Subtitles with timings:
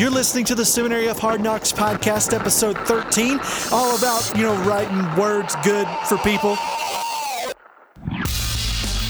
[0.00, 3.38] You're listening to the Seminary of Hard Knocks podcast, episode 13,
[3.70, 6.56] all about, you know, writing words good for people.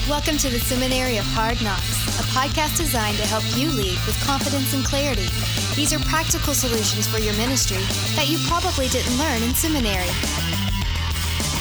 [0.09, 4.21] Welcome to the Seminary of Hard Knocks, a podcast designed to help you lead with
[4.25, 5.29] confidence and clarity.
[5.77, 7.79] These are practical solutions for your ministry
[8.19, 10.11] that you probably didn't learn in seminary.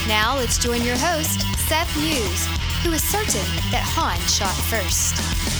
[0.08, 1.38] Now let's join your host,
[1.68, 2.46] Seth Muse,
[2.82, 5.59] who is certain that Han shot first.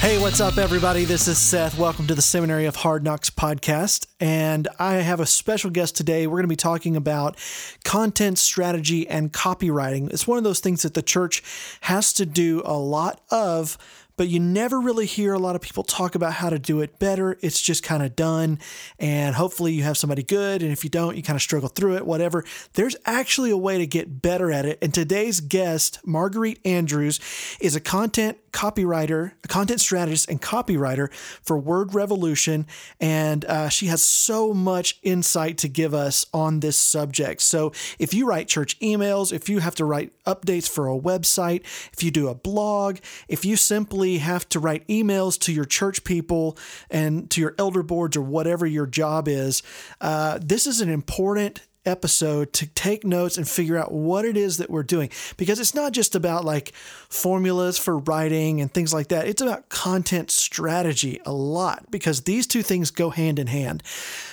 [0.00, 1.04] Hey, what's up, everybody?
[1.04, 1.78] This is Seth.
[1.78, 4.06] Welcome to the Seminary of Hard Knocks podcast.
[4.18, 6.26] And I have a special guest today.
[6.26, 7.36] We're going to be talking about
[7.84, 10.10] content strategy and copywriting.
[10.10, 11.42] It's one of those things that the church
[11.82, 13.76] has to do a lot of
[14.20, 16.98] but you never really hear a lot of people talk about how to do it
[16.98, 17.38] better.
[17.40, 18.58] It's just kind of done.
[18.98, 20.62] And hopefully you have somebody good.
[20.62, 22.44] And if you don't, you kind of struggle through it, whatever.
[22.74, 24.76] There's actually a way to get better at it.
[24.82, 27.18] And today's guest, Marguerite Andrews,
[27.62, 32.66] is a content copywriter, a content strategist, and copywriter for Word Revolution.
[33.00, 37.40] And uh, she has so much insight to give us on this subject.
[37.40, 41.62] So if you write church emails, if you have to write updates for a website,
[41.92, 46.04] if you do a blog, if you simply have to write emails to your church
[46.04, 46.56] people
[46.90, 49.62] and to your elder boards or whatever your job is,
[50.00, 54.58] uh, this is an important episode to take notes and figure out what it is
[54.58, 56.72] that we're doing because it's not just about like
[57.08, 62.46] formulas for writing and things like that it's about content strategy a lot because these
[62.46, 63.82] two things go hand in hand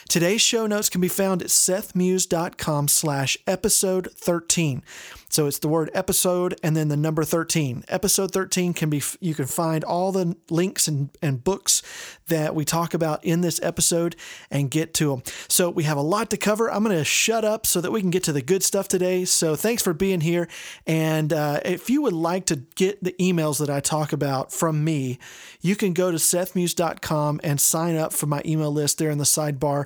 [0.09, 4.83] today's show notes can be found at sethmuse.com slash episode 13
[5.29, 7.83] so it's the word episode and then the number 13.
[7.89, 11.83] Episode 13 can be, you can find all the links and, and books
[12.27, 14.15] that we talk about in this episode
[14.49, 15.23] and get to them.
[15.49, 16.71] So we have a lot to cover.
[16.71, 19.25] I'm going to shut up so that we can get to the good stuff today.
[19.25, 20.47] So thanks for being here.
[20.85, 24.83] And uh, if you would like to get the emails that I talk about from
[24.83, 25.19] me,
[25.61, 29.23] you can go to sethmuse.com and sign up for my email list there in the
[29.23, 29.85] sidebar.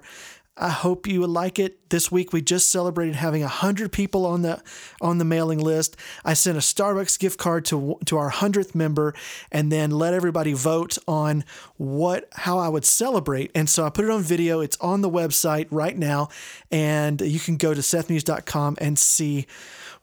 [0.62, 1.90] I hope you like it.
[1.90, 4.62] This week we just celebrated having 100 people on the
[5.02, 5.98] on the mailing list.
[6.24, 9.16] I sent a Starbucks gift card to to our 100th member
[9.52, 11.46] and then let everybody vote on
[11.78, 13.50] what how I would celebrate.
[13.56, 14.60] And so I put it on video.
[14.60, 16.30] It's on the website right now
[16.70, 19.48] and you can go to sethmuse.com and see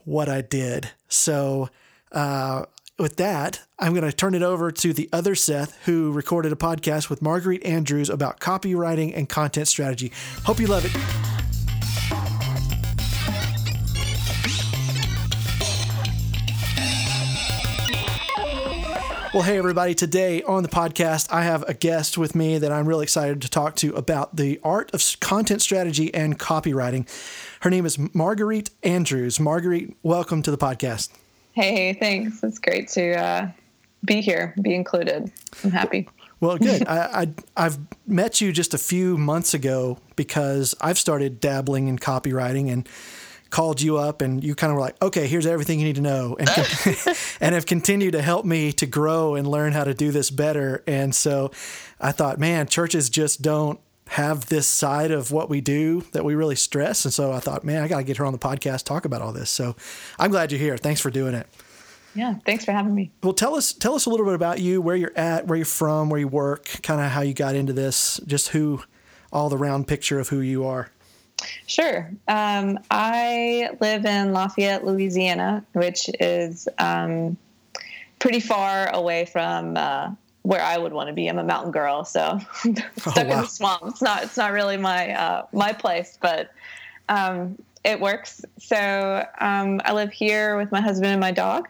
[0.05, 0.91] what I did.
[1.09, 1.69] So
[2.11, 2.65] uh,
[2.99, 6.57] with that, I'm going to turn it over to the other Seth who recorded a
[6.57, 10.13] podcast with Marguerite Andrews about copywriting and content strategy.
[10.45, 10.93] Hope you love it.
[19.33, 19.95] Well, hey, everybody.
[19.95, 23.49] Today on the podcast, I have a guest with me that I'm really excited to
[23.49, 27.09] talk to about the art of content strategy and copywriting.
[27.61, 29.39] Her name is Marguerite Andrews.
[29.39, 31.11] Marguerite, welcome to the podcast.
[31.59, 32.45] Hey, thanks.
[32.45, 33.51] It's great to uh,
[34.05, 35.33] be here, be included.
[35.65, 36.09] I'm happy.
[36.39, 36.85] Well, good.
[36.89, 41.99] I, I have met you just a few months ago because I've started dabbling in
[41.99, 42.89] copywriting and
[43.51, 46.01] called you up and you kind of were like, okay, here's everything you need to
[46.01, 46.49] know, and
[47.41, 50.85] and have continued to help me to grow and learn how to do this better.
[50.87, 51.51] And so
[52.01, 56.35] I thought, man, churches just don't have this side of what we do that we
[56.35, 57.05] really stress.
[57.05, 59.23] And so I thought, man, I got to get her on the podcast, talk about
[59.23, 59.51] all this.
[59.51, 59.77] So
[60.19, 60.77] I'm glad you're here.
[60.77, 61.47] Thanks for doing it.
[62.15, 63.13] Yeah, thanks for having me.
[63.23, 65.67] Well, tell us tell us a little bit about you, where you're at, where you're
[65.67, 68.83] from, where you work, kind of how you got into this, just who,
[69.33, 70.91] all the round picture of who you are.
[71.67, 72.11] Sure.
[72.27, 77.37] Um, I live in Lafayette, Louisiana, which is um,
[78.19, 80.11] pretty far away from uh,
[80.49, 81.29] where I would want to be.
[81.29, 83.23] I'm a mountain girl, so stuck oh, wow.
[83.23, 83.83] in the swamp.
[83.89, 86.51] It's not it's not really my uh, my place, but
[87.11, 88.43] um, it works.
[88.59, 91.69] So um, I live here with my husband and my dog,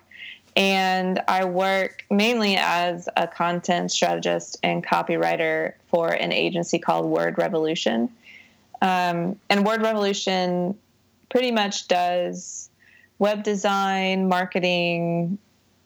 [0.55, 7.37] and I work mainly as a content strategist and copywriter for an agency called Word
[7.37, 8.09] Revolution.
[8.81, 10.79] Um, and Word Revolution
[11.31, 12.71] pretty much does
[13.19, 15.37] web design, marketing,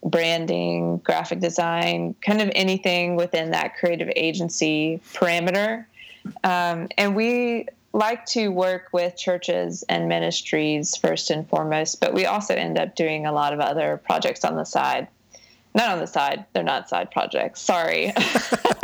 [0.04, 5.84] branding, graphic design, kind of anything within that creative agency parameter.
[6.44, 12.26] Um, and we like to work with churches and ministries first and foremost, but we
[12.26, 15.08] also end up doing a lot of other projects on the side.
[15.74, 17.62] Not on the side; they're not side projects.
[17.62, 18.12] Sorry.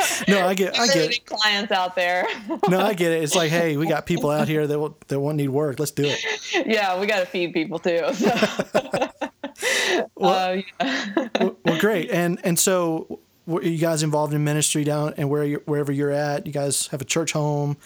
[0.28, 1.26] no, I get, I get it.
[1.26, 2.26] clients out there.
[2.68, 3.22] no, I get it.
[3.22, 5.78] It's like, hey, we got people out here that will, that won't need work.
[5.78, 6.24] Let's do it.
[6.66, 8.12] Yeah, we got to feed people too.
[8.14, 9.08] So.
[10.14, 11.28] well, uh,
[11.64, 12.10] well, great.
[12.18, 16.10] And and so, are you guys involved in ministry down and where you wherever you're
[16.10, 16.46] at?
[16.46, 17.76] You guys have a church home.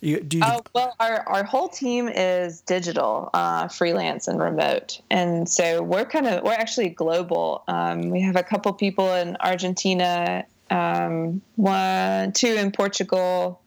[0.00, 0.42] You, do you...
[0.46, 6.04] Oh, well, our, our whole team is digital, uh, freelance, and remote, and so we're
[6.04, 7.64] kind of we're actually global.
[7.66, 13.60] Um, we have a couple people in Argentina um, one, two in Portugal,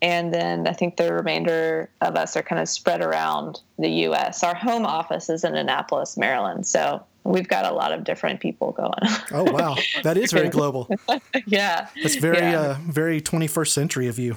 [0.00, 4.42] and then I think the remainder of us are kind of spread around the U.S.
[4.42, 8.72] Our home office is in Annapolis, Maryland, so we've got a lot of different people
[8.72, 8.92] going.
[9.32, 10.88] oh wow, that is very global.
[11.46, 12.60] yeah, that's very yeah.
[12.60, 14.36] uh, very 21st century of you.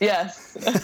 [0.00, 0.56] Yes.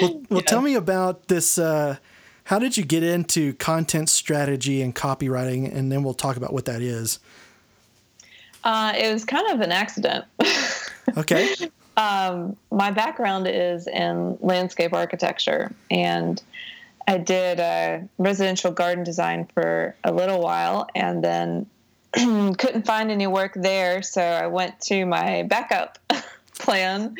[0.00, 0.44] well, well yes.
[0.46, 1.58] tell me about this.
[1.58, 1.96] Uh,
[2.44, 6.64] how did you get into content strategy and copywriting, and then we'll talk about what
[6.66, 7.18] that is.
[8.62, 10.24] Uh, it was kind of an accident.
[11.16, 11.54] okay.
[11.96, 16.42] Um, my background is in landscape architecture, and
[17.08, 21.66] I did a residential garden design for a little while, and then
[22.12, 25.98] couldn't find any work there, so I went to my backup
[26.58, 27.16] plan,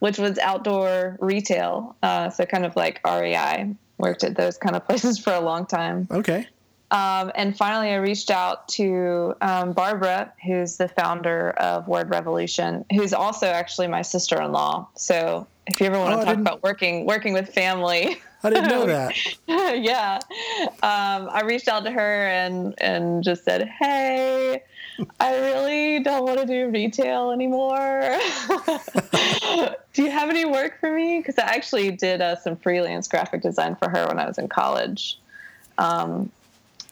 [0.00, 1.96] which was outdoor retail.
[2.02, 3.74] Uh, so kind of like REI.
[3.98, 6.06] Worked at those kind of places for a long time.
[6.10, 6.46] Okay.
[6.90, 12.84] Um, and finally, I reached out to um, Barbara, who's the founder of Word Revolution,
[12.92, 14.88] who's also actually my sister-in-law.
[14.94, 18.68] So if you ever want oh, to talk about working working with family, I didn't
[18.68, 19.14] know that.
[19.46, 20.18] yeah,
[20.82, 24.62] um, I reached out to her and and just said, "Hey,
[25.20, 28.18] I really don't want to do retail anymore.
[29.92, 33.42] do you have any work for me?" Because I actually did uh, some freelance graphic
[33.42, 35.18] design for her when I was in college.
[35.76, 36.32] Um,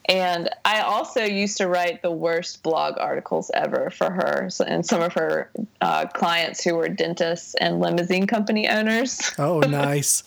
[0.07, 5.01] and I also used to write the worst blog articles ever for her and some
[5.01, 5.51] of her
[5.81, 9.31] uh, clients who were dentists and limousine company owners.
[9.37, 10.23] oh, nice.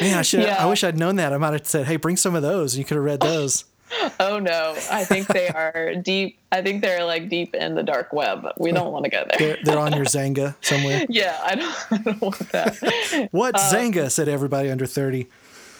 [0.00, 0.42] Man, I should.
[0.42, 0.62] Yeah.
[0.62, 1.32] I wish I'd known that.
[1.32, 3.64] I might have said, "Hey, bring some of those." You could have read those.
[4.20, 6.38] oh no, I think they are deep.
[6.52, 8.46] I think they're like deep in the dark web.
[8.58, 9.38] We don't want to go there.
[9.38, 11.06] They're, they're, on your Xanga somewhere.
[11.08, 13.28] yeah, I don't, I don't want that.
[13.32, 14.10] what um, Xanga?
[14.10, 15.28] Said everybody under thirty.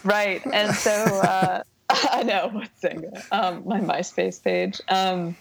[0.05, 0.91] Right, and so.
[0.93, 1.63] Uh,
[2.13, 3.25] I know what's Xanga.
[3.31, 4.81] Um, my MySpace page.
[4.89, 5.37] Um,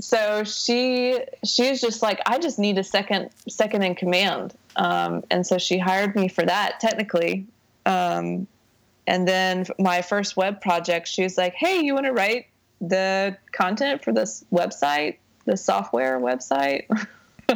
[0.00, 5.46] so she she's just like I just need a second second in command, um, and
[5.46, 7.46] so she hired me for that technically.
[7.86, 8.46] Um,
[9.06, 12.46] and then my first web project, she was like, "Hey, you want to write
[12.80, 16.86] the content for this website, the software website?"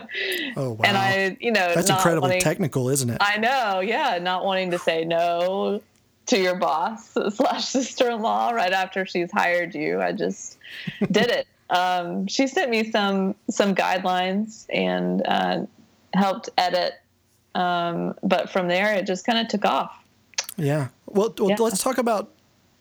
[0.56, 0.81] oh wow!
[0.85, 3.19] And I, you know, that's incredibly wanting, technical, isn't it?
[3.21, 5.82] I know, yeah, not wanting to say no
[6.26, 10.00] to your boss slash sister-in-law right after she's hired you.
[10.00, 10.58] I just
[11.11, 11.46] did it.
[11.69, 15.67] Um, she sent me some some guidelines and uh,
[16.14, 16.93] helped edit,
[17.56, 19.93] um, but from there it just kind of took off.
[20.56, 20.90] Yeah.
[21.06, 21.56] Well, well yeah.
[21.58, 22.31] let's talk about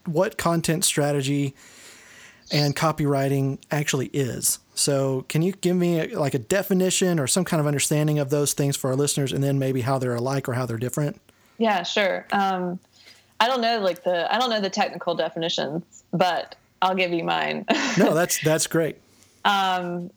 [0.06, 1.56] what content strategy
[2.51, 4.59] and copywriting actually is.
[4.75, 8.30] So, can you give me a, like a definition or some kind of understanding of
[8.30, 11.19] those things for our listeners, and then maybe how they're alike or how they're different?
[11.57, 12.27] Yeah, sure.
[12.31, 12.80] Um,
[13.40, 17.24] I don't know like the I don't know the technical definitions, but I'll give you
[17.24, 17.66] mine.
[17.98, 18.98] no, that's that's great.
[19.44, 20.10] Um,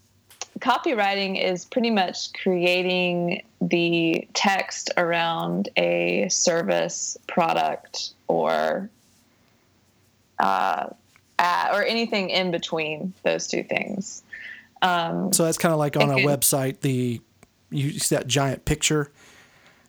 [0.61, 8.89] copywriting is pretty much creating the text around a service, product, or
[10.39, 10.89] uh,
[11.39, 14.23] ad, or anything in between those two things.
[14.81, 16.81] Um, so that's kind of like on a website.
[16.81, 17.21] The
[17.71, 19.11] you see that giant picture,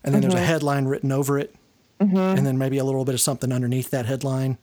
[0.03, 0.31] and then mm-hmm.
[0.31, 0.51] there's a mm-hmm.
[0.51, 1.53] headline written over it
[1.99, 2.17] mm-hmm.
[2.17, 4.57] and then maybe a little bit of something underneath that headline.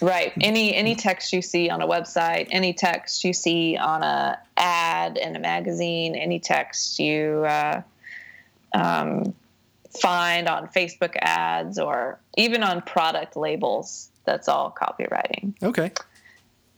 [0.00, 0.32] Right.
[0.40, 5.16] Any any text you see on a website, any text you see on a ad
[5.16, 7.82] in a magazine, any text you uh,
[8.74, 9.34] um,
[9.98, 14.10] find on Facebook ads or even on product labels.
[14.24, 15.54] That's all copywriting.
[15.62, 15.92] Okay.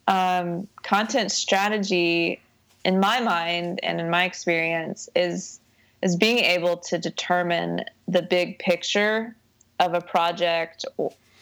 [0.06, 2.40] Um, content strategy,
[2.84, 5.58] in my mind and in my experience, is
[6.02, 9.34] is being able to determine the big picture
[9.78, 10.85] of a project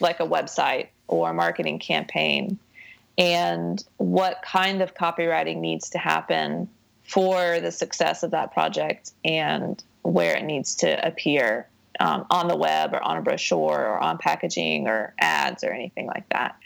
[0.00, 2.58] like a website or a marketing campaign
[3.18, 6.68] and what kind of copywriting needs to happen
[7.04, 11.66] for the success of that project and where it needs to appear
[12.00, 16.06] um, on the web or on a brochure or on packaging or ads or anything
[16.06, 16.56] like that.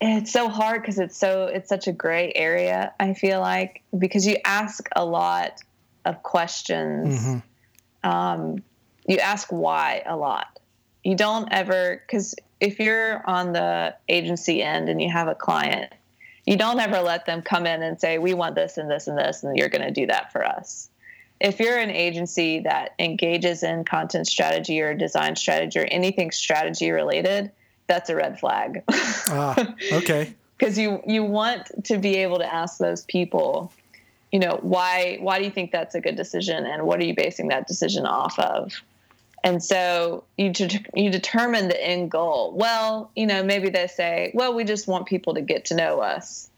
[0.00, 4.28] It's so hard because it's so it's such a gray area i feel like because
[4.28, 5.60] you ask a lot
[6.04, 7.18] of questions.
[7.18, 8.08] Mm-hmm.
[8.08, 8.62] um,
[9.08, 10.60] you ask why a lot
[11.08, 15.90] you don't ever because if you're on the agency end and you have a client
[16.44, 19.18] you don't ever let them come in and say we want this and this and
[19.18, 20.88] this and you're going to do that for us.
[21.40, 26.90] If you're an agency that engages in content strategy or design strategy or anything strategy
[26.90, 27.52] related
[27.86, 28.82] that's a red flag.
[28.90, 30.34] Ah, okay.
[30.58, 33.70] Because you you want to be able to ask those people
[34.32, 37.14] you know why why do you think that's a good decision and what are you
[37.14, 38.82] basing that decision off of
[39.44, 42.52] and so you de- you determine the end goal.
[42.56, 46.00] Well, you know, maybe they say, "Well, we just want people to get to know
[46.00, 46.50] us."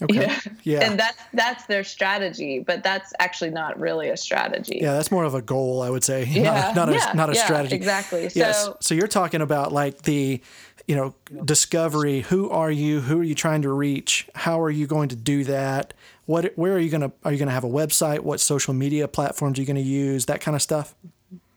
[0.00, 0.14] Okay.
[0.26, 0.38] Yeah.
[0.64, 0.80] Yeah.
[0.90, 4.78] And that's that's their strategy, but that's actually not really a strategy.
[4.82, 6.24] Yeah, that's more of a goal, I would say.
[6.28, 6.72] Yeah.
[6.74, 7.12] Not, not a Yeah.
[7.14, 7.74] not a Yeah, strategy.
[7.76, 8.28] exactly.
[8.34, 8.64] Yes.
[8.64, 10.40] So- So you're talking about like the,
[10.86, 11.14] you know,
[11.44, 12.20] discovery.
[12.20, 13.00] Who are you?
[13.00, 14.28] Who are you trying to reach?
[14.34, 15.94] How are you going to do that?
[16.26, 16.52] What?
[16.56, 17.10] Where are you gonna?
[17.24, 18.20] Are you gonna have a website?
[18.20, 20.26] What social media platforms are you gonna use?
[20.26, 20.94] That kind of stuff.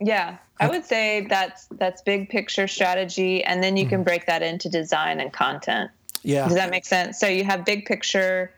[0.04, 4.06] Yeah, I would say that's that's big picture strategy, and then you can mm-hmm.
[4.06, 5.92] break that into design and content.
[6.24, 6.48] Yeah.
[6.48, 7.20] Does that make sense?
[7.20, 8.52] So you have big picture,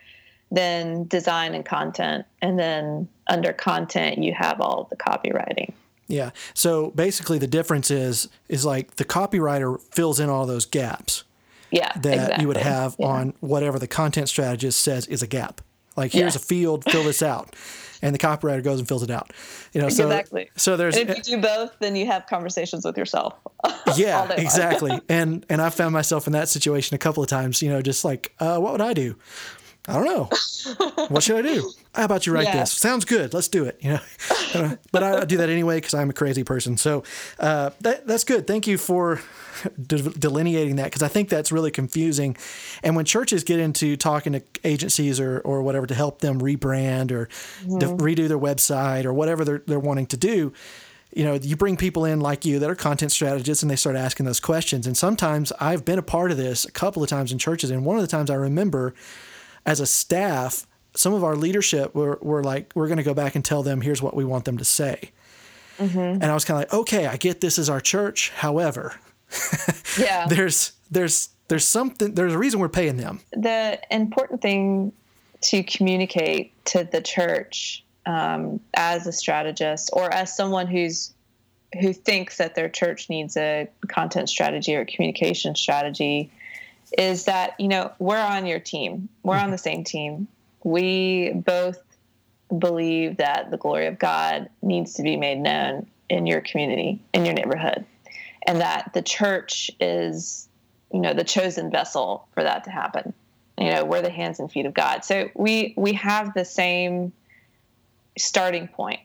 [0.51, 5.73] then design and content, and then under content you have all of the copywriting.
[6.07, 6.31] Yeah.
[6.53, 11.25] So basically, the difference is is like the copywriter fills in all those gaps
[11.71, 13.07] Yeah, that you would have Yeah.
[13.07, 15.59] on whatever the content strategist says is a gap.
[15.95, 16.41] Like here's Yeah.
[16.41, 17.55] a field, fill this out,
[18.01, 19.31] and the copywriter goes and fills it out.
[19.73, 20.49] You know, so Exactly.
[20.55, 23.33] so there's And if you do both, then you have conversations with yourself.
[23.95, 24.45] yeah all day long.
[24.45, 27.81] exactly and and i found myself in that situation a couple of times you know
[27.81, 29.15] just like uh, what would i do
[29.87, 30.29] i don't know.
[31.09, 31.69] What should i do?
[31.95, 32.61] How about you write Yeah.
[32.61, 33.33] this sounds good.
[33.33, 33.77] Let's do it.
[33.81, 33.99] You
[34.53, 34.77] know?
[34.91, 36.77] But i do that anyway because i'm a crazy person.
[36.77, 37.03] So
[37.39, 38.47] uh, that, that's good.
[38.47, 39.19] Thank you for
[39.87, 42.37] de- delineating that because i think that's really confusing.
[42.83, 47.11] And when churches get into talking to agencies or, or whatever to help them rebrand
[47.11, 47.25] or
[47.79, 50.53] to redo their website or whatever they're, they're wanting to do
[51.15, 53.95] you know, you bring people in like you that are content strategists and they start
[53.95, 54.87] asking those questions.
[54.87, 57.69] And sometimes I've been a part of this a couple of times in churches.
[57.69, 58.95] And one of the times I remember
[59.65, 63.35] as a staff, some of our leadership were, were like, we're going to go back
[63.35, 65.11] and tell them, here's what we want them to say.
[66.21, 68.31] And I was kind of like, okay, I get this is our church.
[68.35, 68.95] However,
[69.97, 70.27] yeah.
[70.27, 73.21] there's, there's, there's something, there's a reason we're paying them.
[73.31, 74.93] the important thing
[75.41, 81.13] to communicate to the church um, as a strategist or as someone who's
[81.81, 86.31] who thinks that their church needs a content strategy or communication strategy
[86.97, 89.09] is that you know we're on your team.
[89.23, 89.63] We're on the mm-hmm.
[89.63, 90.27] same team.
[90.63, 91.81] We both
[92.57, 97.25] believe that the glory of god needs to be made known in your community in
[97.25, 97.85] your neighborhood
[98.45, 100.47] and that the church is
[100.91, 103.13] you know the chosen vessel for that to happen.
[103.57, 105.03] You know we're the hands and feet of god.
[105.03, 107.13] So we we have the same
[108.17, 108.99] starting point.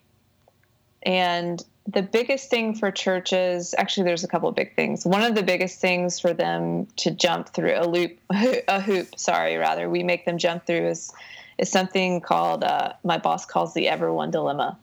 [1.02, 5.06] And the biggest thing for churches actually there's a couple of big things.
[5.06, 9.56] One of the biggest things for them to jump through a loop a hoop sorry
[9.56, 11.12] rather we make them jump through is
[11.56, 14.78] is something called uh, my boss calls the everyone dilemma.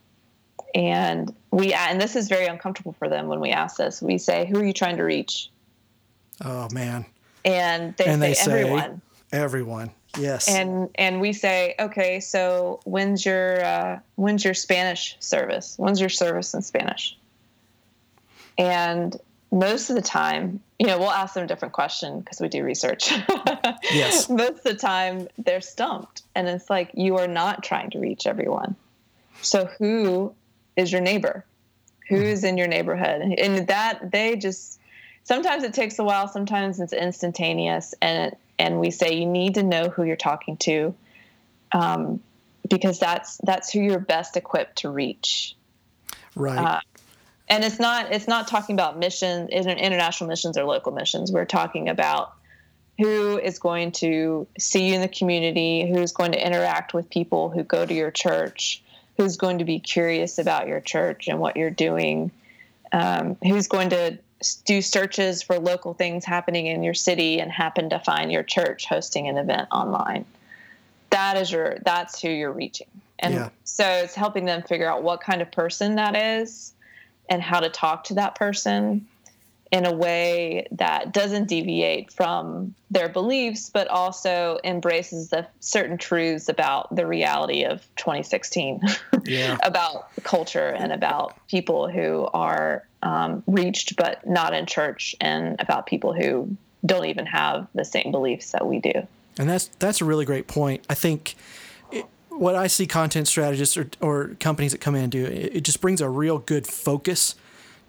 [0.74, 4.02] And we and this is very uncomfortable for them when we ask this.
[4.02, 5.50] We say who are you trying to reach?
[6.44, 7.06] Oh man.
[7.46, 9.02] and they And say they say everyone.
[9.32, 9.92] everyone.
[10.18, 10.48] Yes.
[10.48, 15.76] and and we say okay so when's your uh, when's your spanish service?
[15.78, 17.18] When's your service in spanish?
[18.58, 19.16] And
[19.52, 22.64] most of the time you know we'll ask them a different question because we do
[22.64, 23.12] research.
[23.94, 24.30] Yes.
[24.30, 26.24] most of the time they're stumped.
[26.34, 28.76] And it's like you are not trying to reach everyone.
[29.42, 30.34] So who
[30.76, 31.46] is your neighbor?
[32.10, 33.22] Who is in your neighborhood?
[33.22, 34.80] And that they just
[35.24, 39.56] sometimes it takes a while sometimes it's instantaneous and it, and we say you need
[39.56, 40.96] to know who you're talking to
[41.72, 42.22] um,
[42.70, 45.56] because that's that's who you're best equipped to reach
[46.36, 46.58] right.
[46.58, 46.80] uh,
[47.48, 51.90] and it's not it's not talking about mission international missions or local missions we're talking
[51.90, 52.34] about
[52.98, 57.50] who is going to see you in the community who's going to interact with people
[57.50, 58.82] who go to your church
[59.18, 62.32] who's going to be curious about your church and what you're doing
[62.92, 64.18] um, who's going to
[64.66, 68.86] do searches for local things happening in your city and happen to find your church
[68.86, 70.26] hosting an event online.
[71.10, 72.88] That is your that's who you're reaching.
[73.20, 73.50] And Yeah.
[73.64, 76.74] so it's helping them figure out what kind of person that is
[77.30, 79.08] and how to talk to that person
[79.76, 86.48] in a way that doesn't deviate from their beliefs but also embraces the certain truths
[86.48, 88.80] about the reality of 2016
[89.26, 89.58] Yeah.
[89.64, 95.88] about culture and about people who are um, reached but not in church and about
[95.88, 96.56] people who
[96.86, 98.94] don't even have the same beliefs that we do
[99.38, 100.86] And that's that's a really great point.
[100.90, 101.36] I think
[101.92, 105.58] it, what I see content strategists or, or companies that come in and do it,
[105.58, 107.36] it just brings a real good focus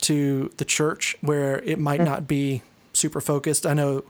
[0.02, 2.62] to the church where it might not be
[2.92, 3.66] super focused.
[3.66, 4.04] I know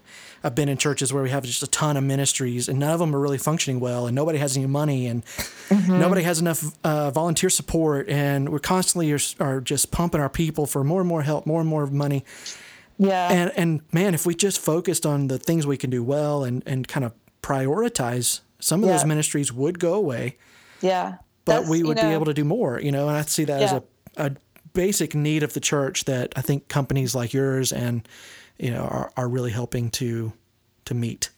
[0.44, 3.00] I've been in churches where we have just a ton of ministries and none of
[3.00, 5.24] them are really functioning well and nobody has any money and
[5.88, 10.66] nobody has enough uh, volunteer support and we're constantly are, are just pumping our people
[10.66, 12.24] for more and more help, more and more money.
[12.98, 16.44] yeah And and man, if we just focused on the things we can do well
[16.44, 17.12] and and kind of
[17.42, 20.36] prioritize, some of those ministries would go away,
[20.80, 22.80] yeah but That's, we you would be able to do more.
[22.80, 23.82] You know, and I see that as a,
[24.16, 24.30] a
[24.76, 28.06] basic need of the church that I think companies like yours and
[28.59, 30.33] you know are, are really helping to
[30.85, 31.30] to meet.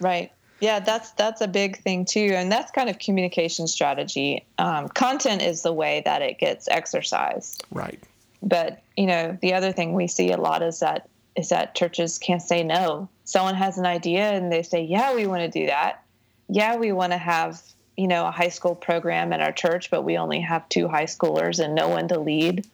[0.00, 0.32] Right.
[0.60, 4.46] Yeah, that's that's a big thing too, and that's kind of communication strategy.
[4.56, 7.62] Um, content is the way that it gets exercised.
[7.70, 8.02] Right.
[8.42, 12.16] But you know, the other thing we see a lot is that is that churches
[12.16, 13.08] can't say no.
[13.24, 16.02] Someone has an idea and they say, "Yeah, we want to do that.
[16.48, 17.60] Yeah, we want to have
[17.98, 21.04] you know a high school program in our church, but we only have two high
[21.04, 22.66] schoolers and no one to lead."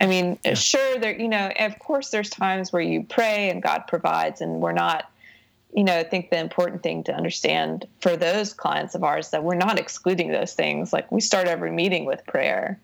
[0.00, 0.54] I mean, yeah.
[0.54, 4.60] sure, there you know, of course, there's times where you pray and God provides, and
[4.60, 5.10] we're not
[5.76, 9.44] you know, I think the important thing to understand for those clients of ours that
[9.44, 10.90] we're not excluding those things.
[10.90, 12.80] Like we start every meeting with prayer,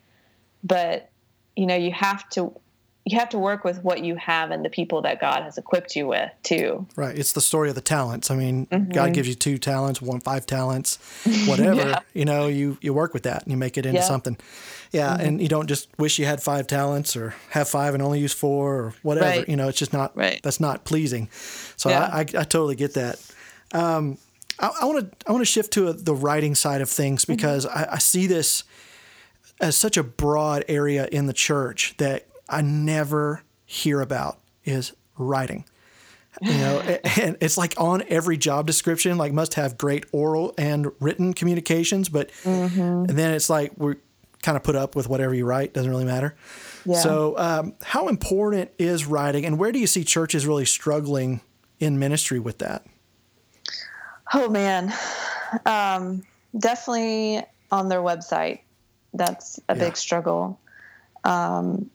[0.63, 1.09] but
[1.55, 2.53] you know, you have to
[3.05, 5.95] you have to work with what you have and the people that God has equipped
[5.95, 6.87] you with too.
[6.95, 7.17] Right.
[7.17, 8.31] It's the story of the talents.
[8.31, 8.91] I mean, mm-hmm.
[8.91, 10.97] God gives you two talents, one five talents,
[11.45, 11.75] whatever.
[11.75, 11.99] yeah.
[12.13, 14.05] You know, you you work with that and you make it into yeah.
[14.05, 14.37] something.
[14.91, 15.25] Yeah, mm-hmm.
[15.25, 18.33] and you don't just wish you had five talents or have five and only use
[18.33, 19.39] four or whatever.
[19.39, 19.49] Right.
[19.49, 20.39] You know, it's just not right.
[20.41, 21.29] that's not pleasing.
[21.75, 22.09] So yeah.
[22.11, 23.19] I, I, I totally get that.
[23.73, 24.17] Um,
[24.59, 27.33] I want to I want to shift to a, the writing side of things mm-hmm.
[27.33, 27.79] because mm-hmm.
[27.79, 28.63] I, I see this
[29.59, 35.65] as such a broad area in the church that I never hear about is writing.
[36.41, 36.79] You know,
[37.21, 42.09] and it's like on every job description, like must have great oral and written communications,
[42.09, 42.79] but mm-hmm.
[42.81, 43.97] and then it's like we're
[44.41, 46.35] kind of put up with whatever you write, doesn't really matter.
[46.85, 46.99] Yeah.
[46.99, 51.41] So, um, how important is writing, and where do you see churches really struggling
[51.79, 52.85] in ministry with that?
[54.33, 54.93] Oh man,
[55.65, 56.23] um,
[56.57, 58.59] definitely on their website.
[59.13, 59.85] That's a yeah.
[59.85, 60.59] big struggle.
[61.23, 61.89] Um,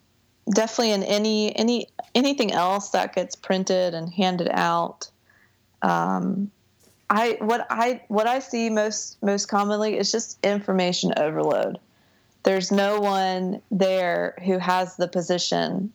[0.55, 5.11] definitely in any any anything else that gets printed and handed out.
[5.83, 6.51] Um,
[7.11, 11.79] I what I what I see most most commonly is just information overload.
[12.43, 15.93] There's no one there who has the position,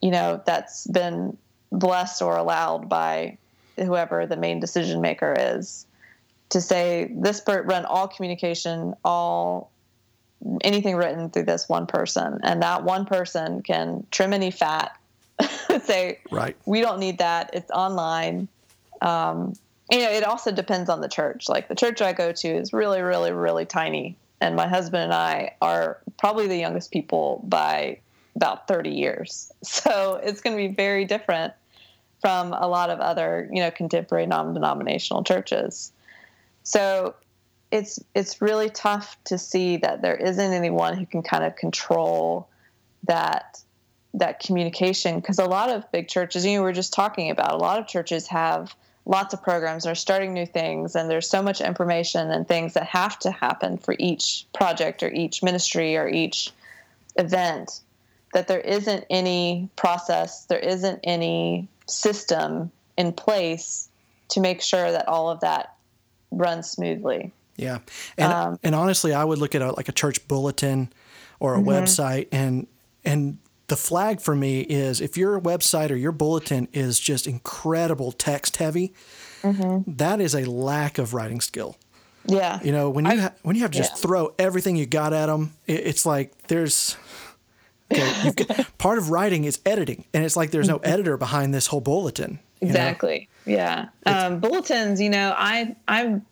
[0.00, 1.36] you know, that's been
[1.70, 3.38] blessed or allowed by
[3.76, 5.86] whoever the main decision maker is
[6.50, 9.71] to say this part run all communication, all
[10.62, 14.96] anything written through this one person, and that one person can trim any fat.
[15.82, 17.50] say, right, we don't need that.
[17.52, 18.48] It's online.
[19.00, 19.54] Um,
[19.90, 21.48] you know, it also depends on the church.
[21.48, 25.14] Like the church I go to is really, really, really tiny, and my husband and
[25.14, 27.98] I are probably the youngest people by
[28.36, 29.52] about 30 years.
[29.62, 31.52] So it's going to be very different
[32.20, 35.92] from a lot of other, you know, contemporary non-denominational churches.
[36.62, 37.14] So
[37.72, 42.48] it's it's really tough to see that there isn't anyone who can kind of control
[43.04, 43.60] that
[44.14, 45.18] that communication.
[45.18, 47.80] Because a lot of big churches you know we were just talking about a lot
[47.80, 52.30] of churches have lots of programs are starting new things and there's so much information
[52.30, 56.52] and things that have to happen for each project or each ministry or each
[57.16, 57.80] event
[58.32, 63.88] that there isn't any process there isn't any system in place
[64.28, 65.74] to make sure that all of that
[66.30, 67.78] runs smoothly yeah,
[68.16, 70.92] and um, and honestly, I would look at a, like a church bulletin
[71.40, 71.68] or a mm-hmm.
[71.68, 72.66] website, and
[73.04, 73.38] and
[73.68, 78.56] the flag for me is if your website or your bulletin is just incredible text
[78.56, 78.94] heavy,
[79.42, 79.90] mm-hmm.
[79.92, 81.76] that is a lack of writing skill.
[82.24, 83.96] Yeah, you know when you ha- when you have to just yeah.
[83.96, 86.96] throw everything you got at them, it, it's like there's.
[87.92, 91.66] Okay, got, part of writing is editing, and it's like there's no editor behind this
[91.66, 92.38] whole bulletin.
[92.62, 93.28] Exactly.
[93.44, 93.52] Know?
[93.52, 93.88] Yeah.
[94.06, 95.00] Um, bulletins.
[95.00, 96.24] You know, I I'm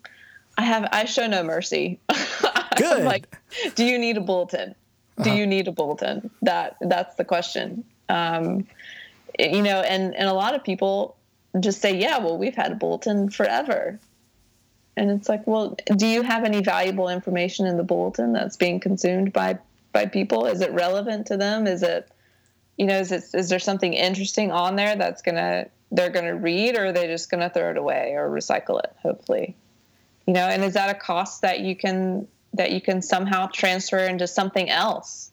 [0.61, 1.99] I have I show no mercy.
[2.77, 3.03] Good.
[3.03, 3.35] like,
[3.73, 4.75] do you need a bulletin?
[5.17, 5.39] Do uh-huh.
[5.39, 6.29] you need a bulletin?
[6.43, 7.83] That that's the question.
[8.09, 8.67] Um,
[9.39, 11.17] you know, and and a lot of people
[11.59, 13.99] just say, yeah, well, we've had a bulletin forever.
[14.95, 18.79] And it's like, well, do you have any valuable information in the bulletin that's being
[18.79, 19.57] consumed by
[19.93, 20.45] by people?
[20.45, 21.65] Is it relevant to them?
[21.65, 22.07] Is it,
[22.77, 26.77] you know, is it is there something interesting on there that's gonna they're gonna read,
[26.77, 28.93] or are they just gonna throw it away or recycle it?
[29.01, 29.55] Hopefully
[30.31, 33.97] you know and is that a cost that you can that you can somehow transfer
[33.97, 35.29] into something else?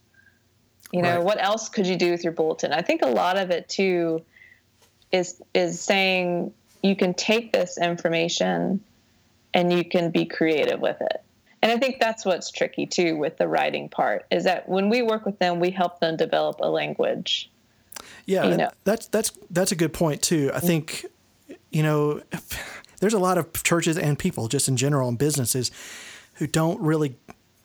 [0.90, 1.24] You know right.
[1.24, 2.72] what else could you do with your bulletin?
[2.72, 4.22] I think a lot of it too
[5.12, 8.82] is is saying you can take this information
[9.54, 11.22] and you can be creative with it.
[11.62, 15.02] And i think that's what's tricky too with the writing part is that when we
[15.02, 17.48] work with them we help them develop a language.
[18.26, 18.70] Yeah you know?
[18.82, 20.50] that's that's that's a good point too.
[20.52, 21.06] I think
[21.70, 22.20] you know
[23.00, 25.70] there's a lot of churches and people just in general and businesses
[26.34, 27.16] who don't really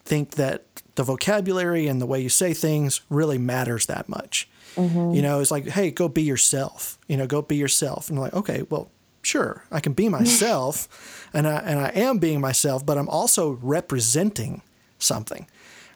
[0.06, 0.64] think that
[0.96, 4.48] the vocabulary and the way you say things really matters that much.
[4.76, 5.14] Mm-hmm.
[5.14, 6.98] You know, it's like, hey, go be yourself.
[7.08, 8.10] You know, go be yourself.
[8.10, 8.90] And I'm like, okay, well,
[9.22, 13.60] sure, I can be myself, and I and I am being myself, but I'm also
[13.62, 14.62] representing
[15.00, 15.48] something.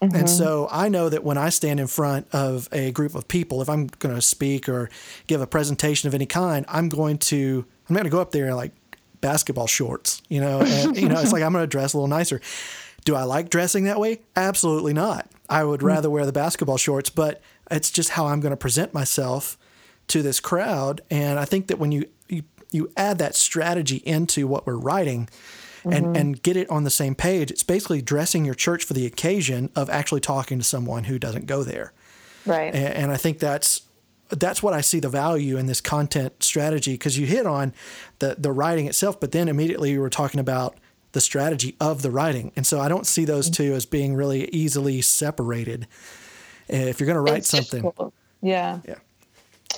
[0.02, 0.14] Mm-hmm.
[0.14, 3.60] And so I know that when I stand in front of a group of people,
[3.60, 4.90] if I'm going to speak or
[5.26, 8.30] give a presentation of any kind, I'm going to I'm not going to go up
[8.30, 8.72] there and like
[9.20, 12.08] basketball shorts, you know, and, you know, it's like I'm going to dress a little
[12.08, 12.40] nicer.
[13.04, 14.20] Do I like dressing that way?
[14.36, 15.30] Absolutely not.
[15.48, 15.86] I would hmm.
[15.86, 19.56] rather wear the basketball shorts, but it's just how I'm going to present myself
[20.08, 21.00] to this crowd.
[21.10, 25.28] And I think that when you you, you add that strategy into what we're writing
[25.84, 26.16] and, mm-hmm.
[26.16, 29.70] and get it on the same page, it's basically dressing your church for the occasion
[29.74, 31.92] of actually talking to someone who doesn't go there.
[32.44, 32.74] Right.
[32.74, 33.82] And, and I think that's
[34.28, 37.72] that's what I see the value in this content strategy because you hit on
[38.18, 40.76] the the writing itself, but then immediately you were talking about
[41.12, 44.48] the strategy of the writing, and so I don't see those two as being really
[44.50, 45.86] easily separated.
[46.68, 48.12] If you're going to write It's something, difficult.
[48.42, 48.80] Yeah.
[48.86, 48.96] yeah,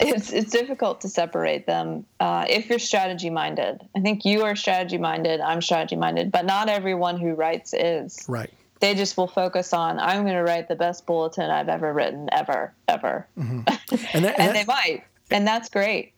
[0.00, 3.80] It's it's difficult to separate them uh, if you're strategy minded.
[3.96, 5.40] I think you are strategy minded.
[5.40, 8.18] I'm strategy minded, but not everyone who writes is.
[8.28, 8.50] right,
[8.80, 12.28] They just will focus on I'm going to write the best bulletin I've ever written,
[12.32, 13.60] ever, ever, mm-hmm.
[14.14, 16.12] and that, and, and they might, and that's great.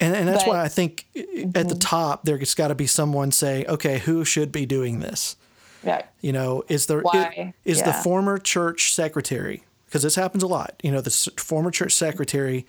[0.00, 1.78] and, and that's but- why I think at the mm-hmm.
[1.78, 5.36] top there's got to be someone saying, okay, who should be doing this?
[5.84, 6.04] Right.
[6.20, 7.54] You know, is there Why?
[7.64, 8.02] is the Yeah.
[8.02, 10.74] former church secretary because this happens a lot.
[10.82, 12.66] You know, the former church secretary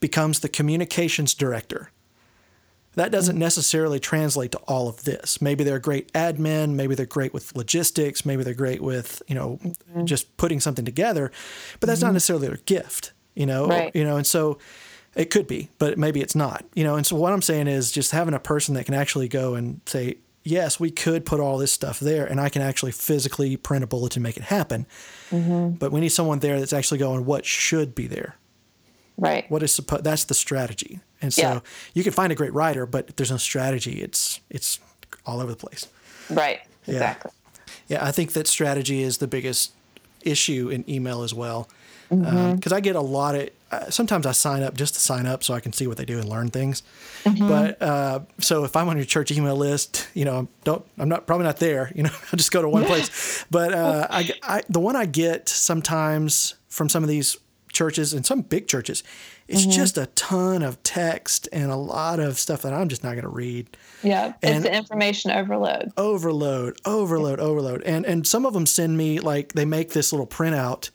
[0.00, 1.90] becomes the communications director.
[2.96, 5.40] That doesn't necessarily translate to all of this.
[5.42, 9.58] Maybe they're great admin, maybe they're great with logistics, maybe they're great with, you know,
[9.62, 10.04] mm-hmm.
[10.04, 11.32] just putting something together,
[11.80, 12.14] but that's not mm-hmm.
[12.14, 13.94] necessarily their gift, you know, Right.
[13.94, 14.58] you know, and so
[15.14, 16.96] it could be, but maybe it's not, you know.
[16.96, 19.80] And so what I'm saying is just having a person that can actually go and
[19.86, 23.82] say, yes, we could put all this stuff there, and I can actually physically print
[23.82, 24.86] a bulletin, and make it happen.
[25.30, 25.76] Mm-hmm.
[25.76, 28.36] But we need someone there that's actually going, what should be there?
[29.16, 29.48] Right.
[29.50, 30.04] What is supposed?
[30.04, 31.00] That's the strategy.
[31.24, 31.60] And so Yeah.
[31.94, 34.78] you can find a great writer, but if there's no strategy, it's it's
[35.26, 35.86] all over the place.
[36.28, 36.60] Right.
[36.86, 37.30] Exactly.
[37.88, 39.72] Yeah, I think that strategy is the biggest
[40.22, 41.68] issue in email as well.
[42.10, 42.74] Because Mm-hmm.
[42.74, 45.54] I get a lot of, uh, sometimes I sign up just to sign up so
[45.54, 46.82] I can see what they do and learn things.
[47.24, 47.48] Mm-hmm.
[47.48, 51.26] But uh, so if I'm on your church email list, you know, don't I'm not
[51.26, 51.90] probably not there.
[51.94, 53.08] You know, I'll just go to one place.
[53.50, 57.36] But uh, I, I the one I get sometimes from some of these
[57.72, 59.02] churches and some big churches,
[59.46, 59.70] it's Mm-hmm.
[59.72, 63.22] just a ton of text and a lot of stuff that I'm just not going
[63.24, 64.32] to read Yeah.
[64.42, 65.92] And- it's the information overload.
[65.96, 67.82] overload, overload, overload.
[67.82, 70.90] And and some of them send me like they make this little printout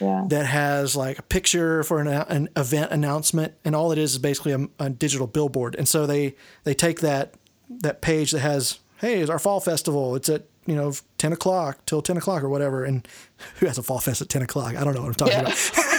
[0.00, 0.24] Yeah.
[0.28, 4.18] that has like a picture for an, an event announcement, and all it is is
[4.18, 5.74] basically a, a digital billboard.
[5.76, 7.34] And so they they take that
[7.68, 10.16] that page that has, hey, it's our fall festival.
[10.16, 12.84] It's at you know ten o'clock till ten o'clock or whatever.
[12.84, 13.06] And
[13.60, 14.74] who has a fall fest at ten o'clock?
[14.74, 15.40] I don't know what I'm talking Yeah.
[15.42, 15.70] about.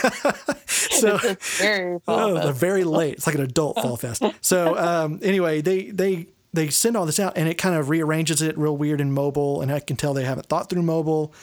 [0.68, 1.18] so
[1.58, 3.16] very Oh, they're very late.
[3.16, 4.24] It's like an adult fall fest.
[4.42, 8.42] So um, anyway, they they they send all this out, and it kind of rearranges
[8.42, 11.34] it real weird in mobile, and I can tell they haven't thought through mobile.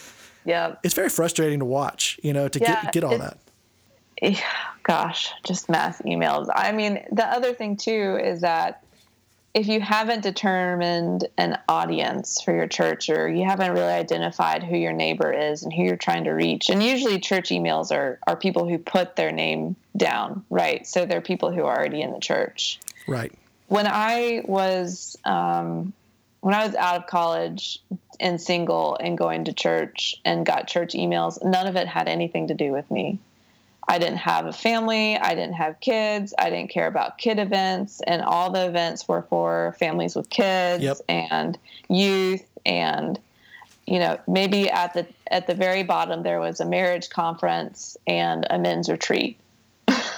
[0.45, 0.77] yeah.
[0.83, 3.39] It's very frustrating to watch, you know, to Yeah, get get all that.
[4.85, 6.49] gosh, just mass emails.
[6.55, 8.82] I mean, the other thing too is that
[9.55, 14.77] if you haven't determined an audience for your church or you haven't really identified who
[14.77, 18.37] your neighbor is and who you're trying to reach, and usually church emails are, are
[18.37, 20.87] people who put their name down, right?
[20.87, 22.81] So they're people who are already in the church.
[23.07, 23.33] Right.
[23.69, 25.93] When I was um,
[26.41, 27.79] when I was out of college
[28.19, 32.49] and single and going to church and got church emails, none of it had anything
[32.49, 33.19] to do with me.
[33.89, 35.17] I didn't have a family.
[35.17, 36.33] I didn't have kids.
[36.39, 38.01] I didn't care about kid events.
[38.07, 40.99] And all the events were for families with kids Yep.
[41.09, 42.45] and youth.
[42.65, 43.19] And,
[43.87, 48.47] you know, maybe at the, at the very bottom, there was a marriage conference and
[48.51, 49.39] a men's retreat.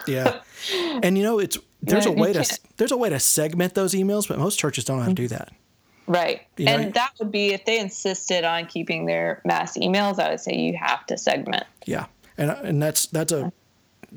[0.06, 0.40] Yeah.
[1.02, 4.28] and you know, it's there's a way to there's a way to segment those emails,
[4.28, 5.36] but most churches don't know how to do mm-hmm.
[5.36, 5.52] that.
[6.06, 6.42] Right.
[6.58, 10.30] You know, and that would be if they insisted on keeping their mass emails, I
[10.30, 11.64] would say you have to segment.
[11.86, 12.06] Yeah.
[12.36, 13.52] And and that's that's a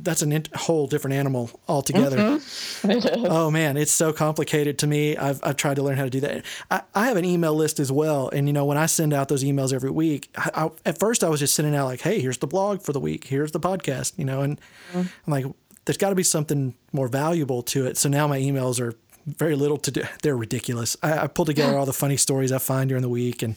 [0.04, 2.18] that's a int- whole different animal altogether.
[2.18, 3.26] Mm-hmm.
[3.28, 5.18] Oh man, it's so complicated to me.
[5.18, 6.46] I've, I've tried to learn how to do that.
[6.70, 9.28] I, I have an email list as well, and you know when I send out
[9.28, 12.22] those emails every week, I, I, at first I was just sending out like, "Hey,
[12.22, 13.26] here's the blog for the week.
[13.26, 14.60] Here's the podcast," you know, and
[14.92, 15.00] mm-hmm.
[15.00, 15.46] I'm like,
[15.86, 18.94] "There's got to be something more valuable to it." So now my emails are
[19.26, 20.04] very little to do.
[20.22, 20.96] They're ridiculous.
[21.04, 23.56] I, I pull together all the funny stories I find during the week, and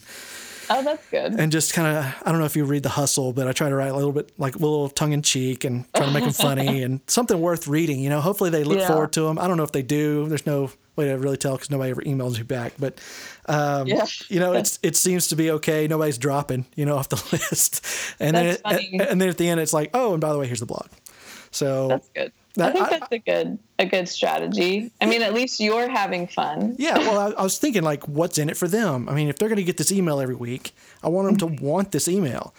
[0.73, 1.39] Oh, that's good.
[1.39, 3.69] and just kind of I don't know if you read the hustle, but I try
[3.69, 6.23] to write a little bit like a little tongue in cheek and try to make
[6.23, 7.99] them funny and something worth reading.
[7.99, 8.87] You know, hopefully they look Yeah.
[8.87, 9.37] forward to them.
[9.39, 10.27] I don't know if they do.
[10.27, 12.73] There's no way to really tell because nobody ever emails me back.
[12.79, 12.99] But
[13.47, 14.05] um, Yeah.
[14.29, 15.87] you know, it's it seems to be okay.
[15.87, 17.85] Nobody's dropping you know off the list,
[18.19, 20.39] and That's then and, and then at the end it's like, oh, and by the
[20.39, 20.87] way, here's the blog.
[21.51, 22.31] So That's good.
[22.59, 24.91] I think that's a good a good strategy.
[25.01, 26.75] I mean, at least you're having fun.
[26.77, 26.99] Yeah.
[26.99, 29.09] Well, I, I was thinking like, what's in it for them?
[29.09, 31.45] I mean, if they're going to get this email every week, I want them to
[31.55, 31.65] Mm-hmm.
[31.65, 32.53] want this email.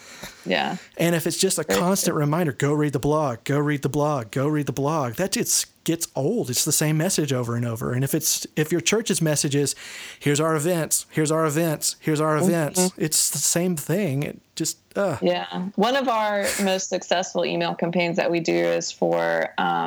[0.45, 0.77] Yeah.
[0.97, 4.31] And if it's just a constant reminder, go read the blog, go read the blog,
[4.33, 6.49] go read the blog, that just gets old.
[6.51, 7.93] It's the same message over and over.
[7.93, 9.75] And if it's if your church's message is,
[10.19, 14.23] here's our events, here's our events, here's our events, it's the same thing.
[14.25, 15.69] It just uh Yeah.
[15.77, 19.82] One of our most successful email campaigns that we do is for um,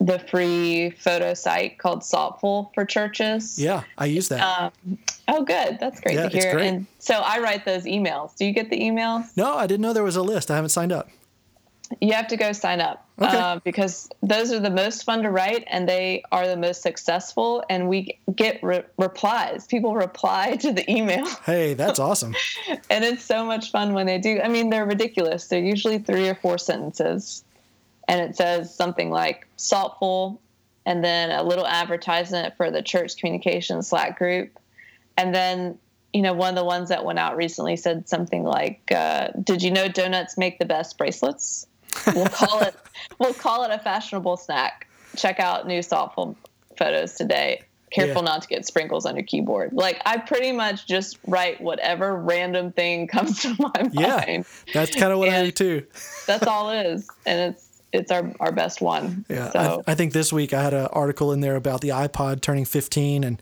[0.00, 3.58] the free photo site called Saltful for churches.
[3.58, 4.40] yeah, I use that.
[4.42, 5.78] Um, oh, good.
[5.80, 6.58] That's great Yeah, to hear.
[6.58, 8.36] And so I write those emails.
[8.36, 9.36] Do you get the emails?
[9.36, 10.50] no, I didn't know there was a list.
[10.50, 11.08] I haven't signed up.
[12.00, 13.36] You have to go sign up Okay.
[13.36, 17.62] uh, because those are the most fun to write and they are the most successful.
[17.70, 19.66] And we get re- replies.
[19.66, 21.26] People reply to the email.
[21.44, 22.34] Hey, that's awesome.
[22.90, 24.40] and it's so much fun when they do.
[24.42, 25.46] I mean, they're ridiculous.
[25.46, 27.44] They're usually three or four sentences,
[28.08, 30.38] and it says something like "saltful,"
[30.86, 34.58] and then a little advertisement for the church communication Slack group,
[35.16, 35.78] and then
[36.12, 39.62] you know one of the ones that went out recently said something like, uh, "Did
[39.62, 41.66] you know donuts make the best bracelets?
[42.14, 42.74] We'll call it
[43.18, 44.88] we'll call it a fashionable snack.
[45.16, 46.36] Check out new saltful
[46.76, 48.30] photos today." Careful Yeah.
[48.32, 49.72] not to get sprinkles on your keyboard.
[49.72, 53.90] Like I pretty much just write whatever random thing comes to my mind.
[53.94, 54.42] Yeah.
[54.72, 55.86] That's kind of what I do too.
[56.26, 57.63] That's all it is, and it's
[57.94, 59.24] it's our our best one.
[59.28, 61.90] Yeah, So I, I think this week I had an article in there about the
[61.90, 63.40] iPod turning 15 and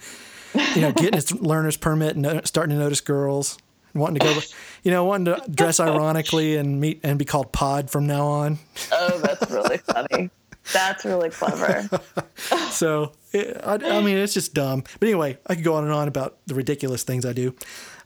[0.75, 3.59] you know getting its learner's permit and no- starting to notice girls,
[3.95, 4.41] wanting to go,
[4.83, 8.59] you know, wanting to dress ironically and meet and be called Pod from now on.
[8.93, 10.31] oh, that's really funny.
[10.73, 11.89] That's really clever.
[12.71, 14.83] So it, I, I mean, it's just dumb.
[14.99, 17.55] But anyway, I could go on and on about the ridiculous things I do.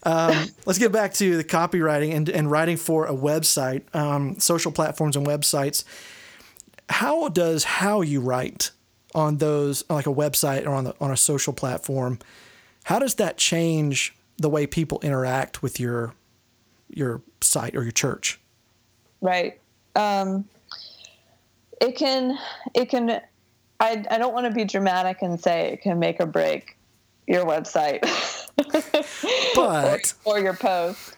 [0.02, 4.72] Um, let's get back to the copywriting and, and writing for a website, um, social
[4.72, 5.84] platforms and websites.
[6.88, 8.70] How does how you write
[9.14, 12.18] on those, like a website or on the on a social platform,
[12.84, 16.14] how does that change the way people interact with your
[16.88, 18.38] your site or your church?
[19.20, 19.58] right.
[19.94, 20.44] Um,
[21.80, 22.38] it can
[22.74, 23.20] it can.
[23.80, 26.76] I I don't want to be dramatic and say it can make or break
[27.26, 28.00] your website.
[29.54, 31.14] But or, or your post,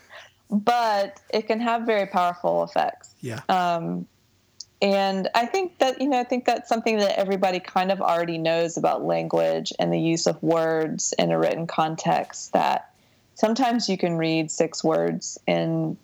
[0.50, 3.14] but it can have very powerful effects.
[3.20, 4.06] yeah, Um,
[4.80, 8.38] and I think that, you know, I think that's something that everybody kind of already
[8.38, 12.52] knows about language and the use of words in a written context.
[12.52, 12.92] That
[13.34, 15.96] sometimes you can read six words and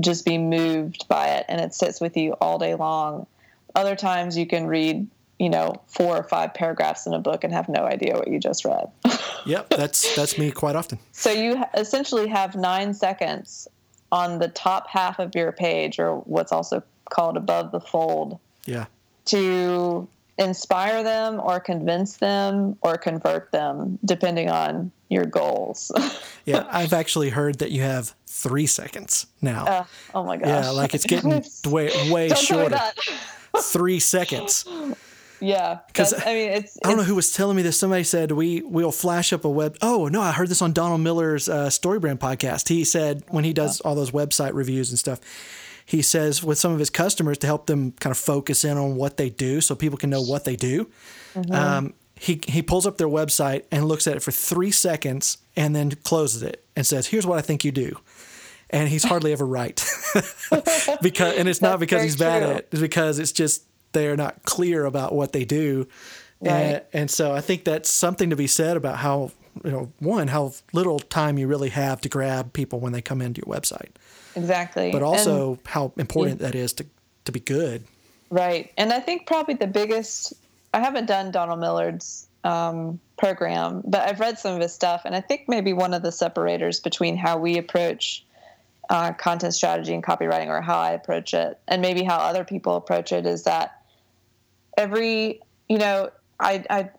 [0.00, 3.26] just be moved by it and it sits with you all day long.
[3.74, 5.08] Other times you can read,
[5.40, 8.38] you know, four or five paragraphs in a book and have no idea what you
[8.38, 8.88] just read.
[9.46, 10.98] yep, that's that's me quite often.
[11.10, 13.66] So you essentially have nine seconds
[14.12, 18.86] on the top half of your page, or what's also called above the fold, Yeah,
[19.26, 25.92] to inspire them or convince them or convert them, depending on your goals.
[26.44, 26.66] yeah.
[26.70, 29.64] I've actually heard that you have three seconds now.
[29.64, 29.84] Uh,
[30.14, 30.48] oh my gosh.
[30.48, 32.80] Yeah, like it's getting way way Don't shorter.
[33.60, 34.64] Three seconds.
[35.40, 36.78] Yeah, because I mean, it's.
[36.84, 37.78] I don't know who was telling me this.
[37.78, 39.76] Somebody said we we'll flash up a web.
[39.82, 42.68] Oh no, I heard this on Donald Miller's uh, Storybrand podcast.
[42.68, 45.18] He said when he does all those website reviews and stuff,
[45.84, 48.96] he says with some of his customers to help them kind of focus in on
[48.96, 50.88] what they do, so people can know what they do.
[51.34, 51.52] Mm-hmm.
[51.52, 55.74] Um, he he pulls up their website and looks at it for three seconds and
[55.74, 57.98] then closes it and says, "Here's what I think you do."
[58.70, 59.84] And he's hardly ever right,
[61.02, 62.68] because and it's not because he's bad at it.
[62.72, 65.86] It's because it's just they're not clear about what they do.
[66.40, 66.86] And, Right.
[66.92, 69.30] and so I think that's something to be said about how,
[69.64, 73.20] you know, one, how little time you really have to grab people when they come
[73.22, 73.90] into your website,
[74.36, 74.90] exactly.
[74.90, 76.86] but And- also how important that is to,
[77.24, 77.84] to be good.
[78.30, 78.72] Right.
[78.78, 80.32] And I think probably the biggest,
[80.72, 85.02] I haven't done Donald Miller's um, program, but I've read some of his stuff.
[85.04, 88.24] And I think maybe one of the separators between how we approach
[88.90, 92.76] uh, content strategy and copywriting, or how I approach it, and maybe how other people
[92.76, 93.82] approach it, is that
[94.76, 96.90] every, you know, I, I,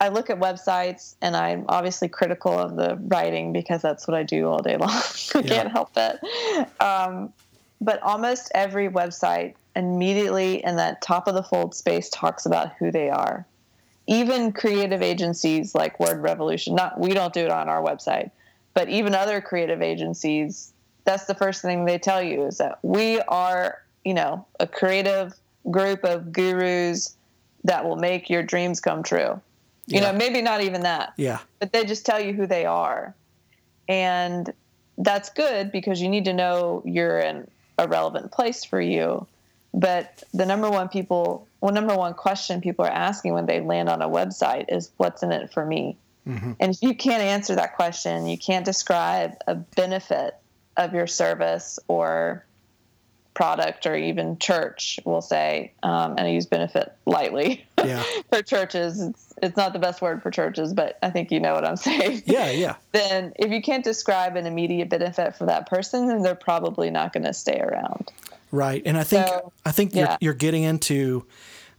[0.00, 4.22] I look at websites and I'm obviously critical of the writing because that's what I
[4.22, 4.90] do all day long.
[4.90, 6.18] I can't help it.
[6.80, 7.32] Um,
[7.80, 12.90] but almost every website immediately in that top of the fold space talks about who
[12.90, 13.46] they are.
[14.06, 18.30] Even creative agencies like Word Revolution, not we don't do it on our website,
[18.72, 20.72] but even other creative agencies,
[21.04, 25.34] that's the first thing they tell you is that we are, you know, a creative
[25.70, 27.16] group of gurus
[27.64, 29.40] that will make your dreams come true.
[29.86, 30.10] You Yeah.
[30.12, 31.38] know, maybe not even that Yeah.
[31.60, 33.14] but they just tell you who they are.
[33.88, 34.52] And
[34.98, 37.46] that's good because you need to know you're in
[37.78, 39.26] a relevant place for you.
[39.74, 43.90] but the number one people, well, number one question people are asking when they land
[43.90, 46.52] on a website is, "What's in it for me?" Mm-hmm.
[46.58, 50.34] And if you can't answer that question, you can't describe a benefit
[50.78, 52.45] of your service or
[53.36, 58.02] product or even church we'll say um, and i use benefit lightly yeah.
[58.32, 61.52] for churches it's, it's not the best word for churches but i think you know
[61.52, 65.68] what i'm saying yeah yeah then if you can't describe an immediate benefit for that
[65.68, 68.10] person then they're probably not going to stay around
[68.52, 70.00] right and i think so, i think yeah.
[70.00, 71.26] you're, you're getting into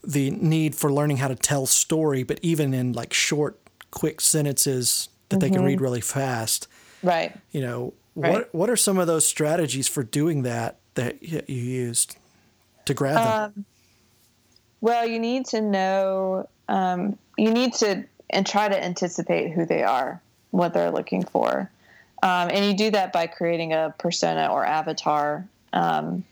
[0.03, 5.09] the need for learning how to tell story but even in like short quick sentences
[5.29, 5.39] that mm-hmm.
[5.39, 5.85] they can read mm-hmm.
[5.85, 6.67] really fast
[7.01, 8.31] right you know right.
[8.31, 12.17] what what are some of those strategies for doing that that you used
[12.85, 13.53] to grab them?
[13.57, 13.65] Um,
[14.81, 19.83] well, you need to know, um, you need to and try to anticipate who they
[19.83, 21.71] are, what they're looking for.
[22.23, 25.47] Um, and you do that by creating a persona or avatar.
[25.71, 26.25] Um,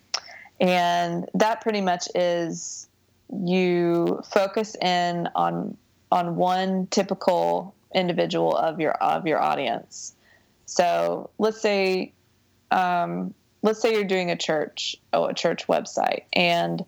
[0.60, 2.88] and that pretty much is
[3.30, 5.78] you focus in on
[6.12, 10.14] on one typical individual of your of your audience.
[10.66, 12.14] So let's say
[12.72, 13.34] um,
[13.66, 16.86] let's say you're doing a church, oh, a church website, and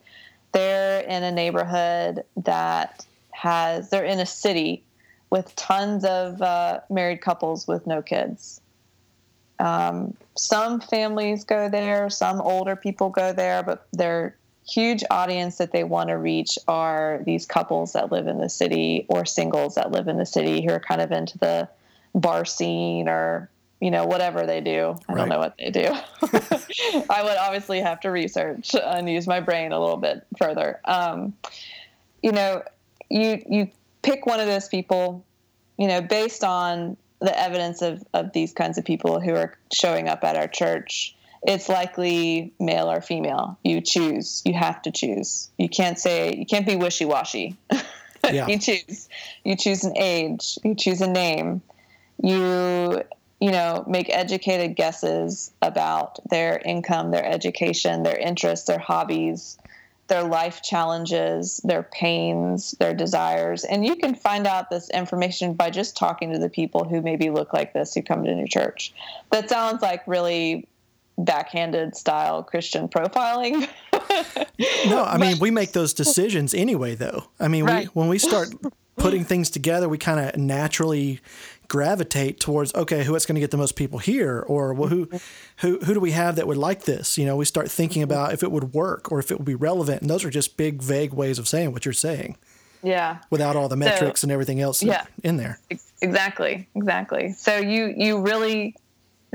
[0.51, 4.83] they're in a neighborhood that has, they're in a city
[5.31, 8.61] with tons of uh, married couples with no kids.
[9.59, 14.37] Um, some families go there, some older people go there, but their
[14.69, 19.07] huge audience that they want to reach are these couples that live in the city
[19.09, 21.67] or singles that live in the city who are kind of into the
[22.13, 24.95] bar scene or you know, whatever they do.
[25.07, 25.19] I right.
[25.19, 25.85] don't know what they do.
[27.09, 30.79] I would obviously have to research and use my brain a little bit further.
[30.85, 31.33] Um,
[32.23, 32.63] you know,
[33.09, 33.69] you you
[34.01, 35.23] pick one of those people,
[35.77, 40.07] you know, based on the evidence of, of these kinds of people who are showing
[40.07, 41.15] up at our church.
[41.43, 43.57] It's likely male or female.
[43.63, 44.41] You choose.
[44.43, 45.49] You have to choose.
[45.57, 47.55] You can't say you can't be wishy washy.
[48.29, 48.47] Yeah.
[48.47, 49.07] you choose.
[49.45, 50.59] You choose an age.
[50.61, 51.61] You choose a name.
[52.21, 53.03] You
[53.39, 59.57] you know, make educated guesses about their income, their education, their interests, their hobbies,
[60.07, 63.63] their life challenges, their pains, their desires.
[63.63, 67.29] And you can find out this information by just talking to the people who maybe
[67.29, 68.93] look like this who come to your church.
[69.31, 70.67] That sounds like really
[71.17, 73.67] backhanded style Christian profiling.
[74.89, 77.27] no, I mean, we make those decisions anyway, though.
[77.39, 77.85] I mean, right.
[77.85, 78.49] we, when we start
[78.97, 81.21] putting things together, we kind of naturally
[81.67, 84.43] gravitate towards okay who is going to get the most people here?
[84.47, 85.09] Or well, who
[85.57, 87.17] who who do we have that would like this?
[87.17, 88.11] You know we start thinking mm-hmm.
[88.11, 90.57] about if it would work or if it would be relevant and those are just
[90.57, 92.37] big vague ways of saying what you're saying.
[92.83, 93.19] Yeah.
[93.29, 95.59] Without all the metrics so, and everything else yeah, in there.
[96.01, 97.33] Exactly exactly.
[97.33, 98.75] So you you really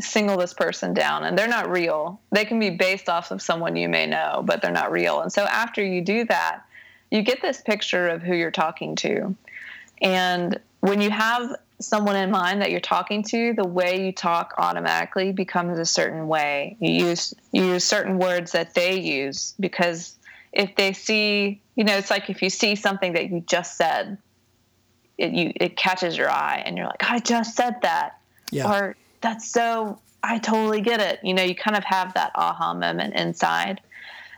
[0.00, 2.20] single this person down and they're not real.
[2.30, 5.20] They can be based off of someone you may know but they're not real.
[5.20, 6.62] And so after you do that
[7.10, 9.36] you get this picture of who you're talking to
[10.02, 14.54] and when you have someone in mind that you're talking to, the way you talk
[14.58, 16.76] automatically becomes a certain way.
[16.80, 20.16] You use you use certain words that they use because
[20.52, 24.18] if they see, you know, it's like if you see something that you just said,
[25.18, 28.18] it you it catches your eye and you're like, I just said that.
[28.50, 28.70] Yeah.
[28.70, 31.20] Or that's so I totally get it.
[31.22, 33.80] You know, you kind of have that aha moment inside.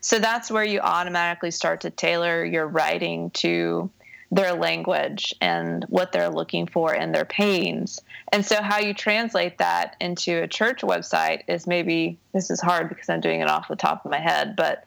[0.00, 3.90] So that's where you automatically start to tailor your writing to
[4.34, 8.00] their language and what they're looking for and their pains.
[8.32, 12.88] And so, how you translate that into a church website is maybe this is hard
[12.88, 14.84] because I'm doing it off the top of my head, but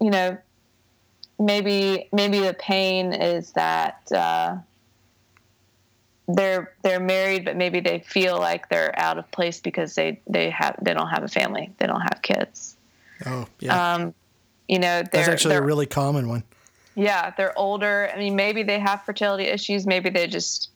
[0.00, 0.36] you know,
[1.38, 4.56] maybe maybe the pain is that uh,
[6.26, 10.50] they're they're married, but maybe they feel like they're out of place because they they
[10.50, 12.76] have they don't have a family, they don't have kids.
[13.24, 13.94] Oh yeah.
[13.94, 14.14] Um,
[14.68, 16.42] you know, that's actually a really common one.
[16.96, 18.10] Yeah, they're older.
[18.12, 19.86] I mean, maybe they have fertility issues.
[19.86, 20.70] Maybe they just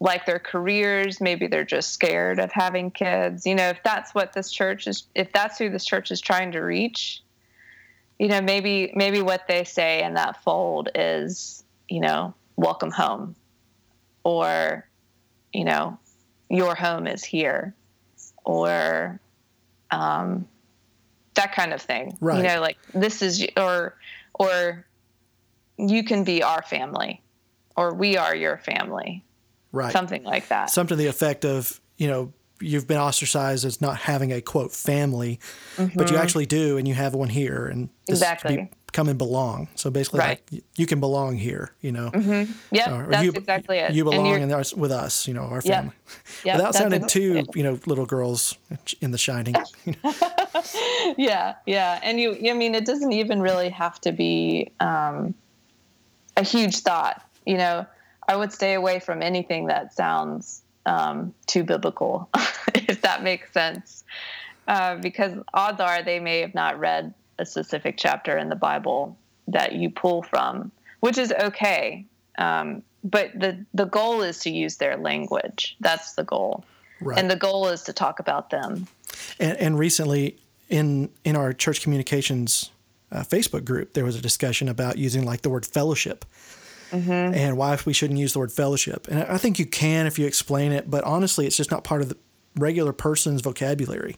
[0.00, 1.20] like their careers.
[1.20, 3.46] Maybe they're just scared of having kids.
[3.46, 6.52] You know, if that's what this church is, if that's who this church is trying
[6.52, 7.22] to reach,
[8.18, 13.36] you know, maybe maybe what they say in that fold is, you know, welcome home,
[14.24, 14.86] or,
[15.52, 15.96] you know,
[16.50, 17.74] your home is here,
[18.44, 19.20] or,
[19.92, 20.48] um,
[21.34, 22.16] that kind of thing.
[22.20, 22.38] Right.
[22.38, 23.96] You know, like this is or
[24.34, 24.84] or
[25.76, 27.22] you can be our family
[27.76, 29.24] or we are your family.
[29.72, 29.92] Right.
[29.92, 30.70] Something like that.
[30.70, 34.72] Something to the effect of, you know, you've been ostracized as not having a quote
[34.72, 35.40] family,
[35.76, 35.98] mm-hmm.
[35.98, 36.22] but you mm-hmm.
[36.22, 38.70] actually do and you have one here and exactly.
[38.92, 39.66] come and belong.
[39.74, 40.40] So basically, Right.
[40.52, 42.10] like, you can belong here, you know.
[42.70, 43.92] Yep, Or that's you, exactly it.
[43.92, 45.92] You belong you're- in with us, you know, our family.
[46.44, 47.56] Yep, Without that's sounding too, it.
[47.56, 48.56] you know, little girls
[49.00, 49.56] in The Shining.
[51.18, 55.34] yeah yeah and you i mean it doesn't even really have to be um,
[56.36, 57.86] a huge thought you know
[58.28, 62.28] i would stay away from anything that sounds um, too biblical
[62.74, 64.04] if that makes sense.
[64.68, 69.16] Uh, because odds are they may have not read a specific chapter in the bible
[69.48, 70.70] that you pull from
[71.04, 72.06] which is okay.
[72.38, 75.76] Um, but the the goal is to use their language.
[75.80, 76.64] That's the goal.
[77.00, 77.18] Right.
[77.18, 78.86] and the goal is to talk about them.
[79.38, 80.38] And, and recently,
[80.70, 82.70] in in our church communications
[83.14, 86.24] uh, Facebook group, there was a discussion about using like the word fellowship
[86.92, 89.08] and why we shouldn't use the word fellowship.
[89.08, 91.82] And I I think you can if you explain it, but honestly, it's just not
[91.82, 92.16] part of the
[92.56, 94.16] regular person's vocabulary.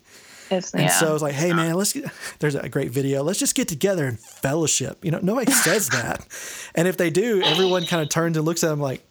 [0.50, 0.88] it's, And yeah.
[0.88, 3.22] so it's like, hey man, let's get, there's a great video.
[3.22, 5.04] Let's just get together and fellowship.
[5.04, 6.26] You know, nobody says that.
[6.74, 9.02] And if they do, everyone kind of turns and looks at them like,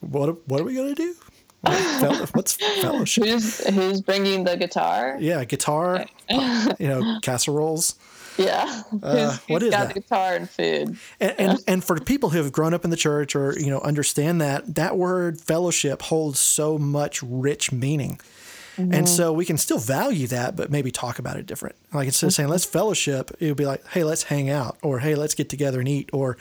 [0.00, 1.14] what what are we gonna do?
[1.62, 3.24] What's fellowship?
[3.24, 5.16] Who's who's bringing the guitar?
[5.20, 7.96] Yeah, guitar, you know, casseroles.
[8.36, 8.82] Yeah.
[9.02, 9.94] Uh, who's, what who's is got that?
[9.94, 10.96] guitar and food?
[11.20, 13.80] And, and and for people who have grown up in the church or you know
[13.80, 18.20] understand that that word fellowship holds so much rich meaning.
[18.78, 21.76] And so we can still value that, but maybe talk about it different.
[21.92, 25.00] Like instead of saying let's fellowship, it would be like, hey, let's hang out, or
[25.00, 26.38] hey, let's get together and eat, or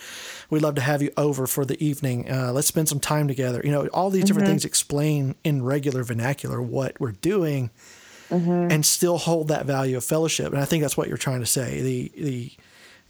[0.49, 2.31] we'd love to have you over for the evening.
[2.31, 3.59] Uh, let's spend some time together.
[3.61, 7.71] You know, all these different things explain in regular vernacular what we're doing,
[8.29, 8.71] Mm-hmm.
[8.71, 10.53] and still hold that value of fellowship.
[10.53, 11.81] And I think that's what you're trying to say.
[11.81, 12.51] The the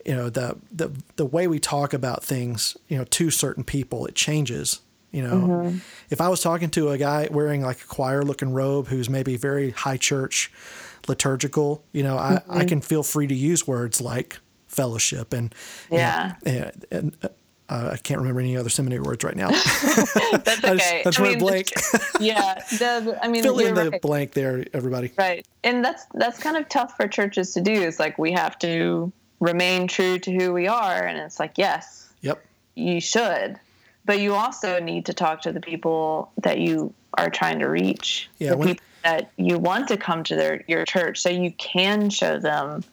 [0.06, 4.06] you know the the the way we talk about things you know to certain people
[4.06, 4.80] it changes
[5.12, 5.78] you know mm-hmm.
[6.10, 9.36] if i was talking to a guy wearing like a choir looking robe who's maybe
[9.36, 10.52] very high church
[11.08, 12.68] liturgical you know i i mm-hmm.
[12.68, 14.40] can feel free to use words like
[14.70, 15.54] fellowship and
[15.90, 16.36] Yeah.
[16.46, 17.30] and, and uh,
[17.70, 19.50] uh, i can't remember any other seminary words right now
[20.44, 21.02] That's i okay.
[21.02, 21.72] I just I went mean, blank
[22.20, 22.56] yeah.
[22.78, 24.02] The, I mean, fill in the right.
[24.02, 25.46] blank there everybody Right.
[25.64, 27.72] And that's that's kind of tough for churches to do.
[27.72, 32.10] Is like we have to remain true to who we are, and it's like yes,
[32.22, 32.44] yep
[32.76, 33.60] you should,
[34.06, 38.30] but you also need to talk to the people that you are trying to reach.
[38.40, 41.52] Yeah, the when- people that you want to come to their your church, so you
[41.52, 42.84] can show them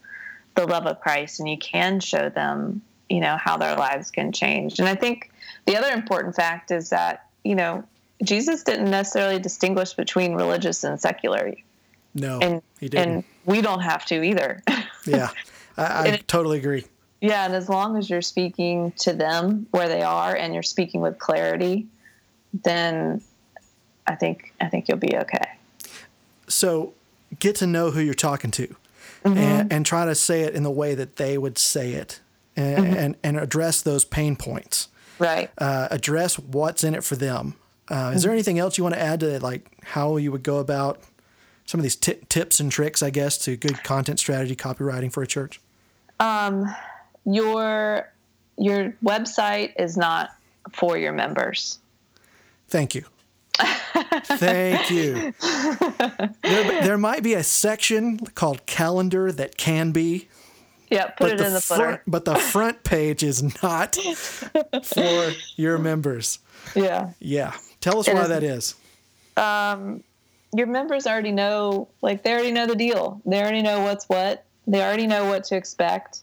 [0.55, 4.33] the love of Christ, and you can show them, you know, how their lives can
[4.33, 4.79] change.
[4.79, 5.31] And I think
[5.67, 7.85] the other important fact is that you know
[8.23, 11.55] Jesus didn't necessarily distinguish between religious and secular,
[12.17, 14.63] no and he didn't and we don't have to either.
[15.07, 15.31] yeah
[15.77, 16.85] i, I and- totally agree
[17.21, 21.01] Yeah, and as long as you're speaking to them where they are and you're speaking
[21.01, 21.87] with clarity,
[22.65, 23.23] then
[24.07, 25.45] I think I think you'll be okay.
[26.49, 26.95] so
[27.39, 28.67] get to know who you're talking to
[29.25, 29.37] mm-hmm.
[29.37, 32.21] and, and try to say it in the way that they would say it
[32.57, 34.89] and, and, and address those pain points.
[35.19, 35.51] Right.
[35.57, 37.55] uh, address what's in it for them.
[37.89, 40.59] Uh, is there anything else you want to add to like how you would go
[40.59, 41.01] about
[41.65, 45.23] some of these ti tips and tricks i guess to good content strategy copywriting for
[45.23, 45.61] a church?
[47.25, 48.13] Your
[48.59, 50.31] your website is not
[50.73, 51.79] for your members.
[52.69, 53.05] thank you.
[54.25, 55.35] Thank you.
[56.43, 60.29] There, there might be a section called calendar that can be
[60.91, 61.83] Yeah, put it in the footer.
[61.83, 66.39] front, but the front page is not for your members.
[66.75, 67.11] Yeah.
[67.19, 68.75] Yeah, tell us It why is- that is.
[70.55, 73.21] Your members already know like they already know the deal.
[73.27, 74.45] They already know what's what.
[74.67, 76.21] They already know what to expect.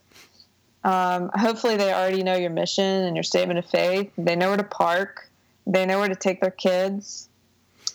[0.83, 4.11] Um, hopefully they already know your mission and your statement of faith.
[4.17, 5.29] They know where to park.
[5.67, 7.29] They know where to take their kids.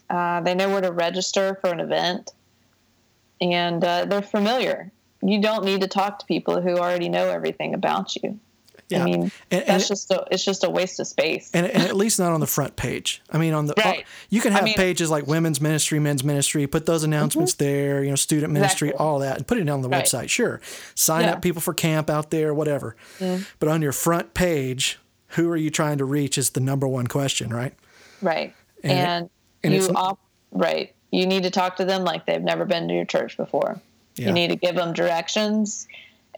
[0.09, 2.33] Uh, they know where to register for an event.
[3.41, 4.91] And uh, they're familiar.
[5.23, 8.39] You don't need to talk to people who already know everything about you.
[8.89, 11.51] Yeah, I mean, and, and, that's just a, it's just a waste of space.
[11.53, 13.21] and, and at least not on the front page.
[13.31, 14.05] I mean, on the Right.
[14.07, 16.67] Oh, you can I have mean- pages like women's ministry, men's ministry.
[16.67, 17.13] Put those mm-hmm.
[17.13, 18.03] announcements there.
[18.03, 19.07] You know, student ministry, Exactly.
[19.07, 20.05] all that, and put it on the Right.
[20.07, 20.31] website.
[20.31, 20.63] Sure,
[20.95, 21.33] sign Yeah.
[21.33, 22.97] up people for camp out there, whatever.
[23.19, 23.43] Mm-hmm.
[23.59, 24.99] But on your front page,
[25.33, 27.75] who are you trying to reach is the number one question, right?
[28.23, 28.55] Right.
[28.83, 29.31] And it- And,
[29.65, 30.95] and you it's- op- right.
[31.11, 33.81] You need to talk to them like they've never been to your church before.
[34.19, 34.29] Yeah.
[34.29, 35.87] You need to give them directions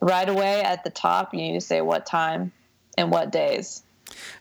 [0.01, 1.35] right away at the top.
[1.35, 2.53] You need to say what time
[2.97, 3.83] and what days.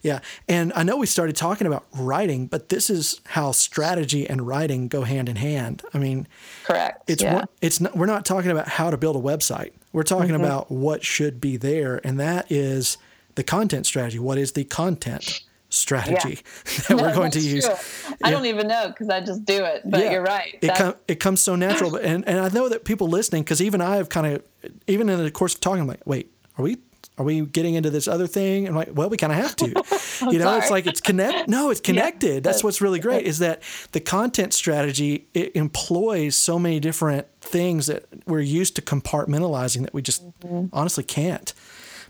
[0.01, 0.19] Yeah.
[0.47, 4.87] And I know we started talking about writing, but this is how strategy and writing
[4.87, 5.83] go hand in hand.
[5.93, 6.27] I mean,
[6.63, 7.07] Correct.
[7.07, 7.45] it's yeah.
[7.61, 9.71] it's not, we're not talking about how to build a website.
[9.93, 10.43] We're talking Mm-hmm.
[10.43, 12.97] about what should be there, and that is
[13.35, 14.17] the content strategy.
[14.19, 16.39] What is the content strategy
[16.87, 17.65] that we're going to use?
[17.65, 17.75] true.
[18.23, 18.31] I Yeah.
[18.31, 19.81] don't even know because I just do it.
[19.85, 20.11] But Yeah.
[20.11, 20.57] you're right.
[20.61, 23.81] It, com- it comes so natural, and and I know that people listening, because even
[23.81, 24.43] I have kind of,
[24.87, 26.77] even in the course of talking, I'm like, wait, are we
[27.19, 28.65] are we getting into this other thing?
[28.65, 29.67] And I'm like, well, we kind of have to.
[30.31, 30.59] you know, sorry.
[30.59, 31.49] it's like it's connect.
[31.59, 32.43] No, it's connected.
[32.43, 33.61] That's what's really great is that
[33.91, 39.93] the content strategy it employs so many different things that we're used to compartmentalizing that
[39.93, 40.67] we just mm-hmm.
[40.71, 41.53] honestly can't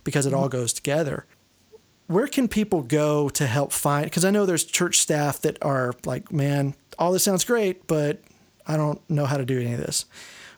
[0.03, 0.57] because it all mm-hmm.
[0.57, 1.25] goes together.
[2.09, 4.05] Where can people go to help find?
[4.05, 8.19] Because I know there's church staff that are like, man, all this sounds great, but
[8.65, 10.05] I don't know how to do any of this.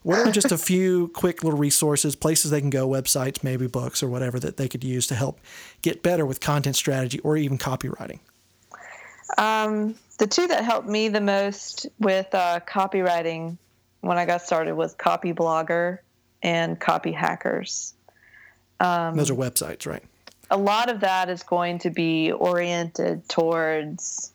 [0.04, 4.02] What are just a few quick little resources, places they can go, websites, maybe books
[4.02, 5.42] or whatever that they could use to help
[5.82, 8.20] get better with content strategy or even copywriting?
[9.38, 13.58] Um, the two that helped me the most with uh, copywriting
[14.00, 15.98] when I got started was Copyblogger
[16.42, 17.92] and Copyhackers.
[18.80, 20.04] Um, Those are websites, right?
[20.52, 24.34] A lot of that is going to be oriented towards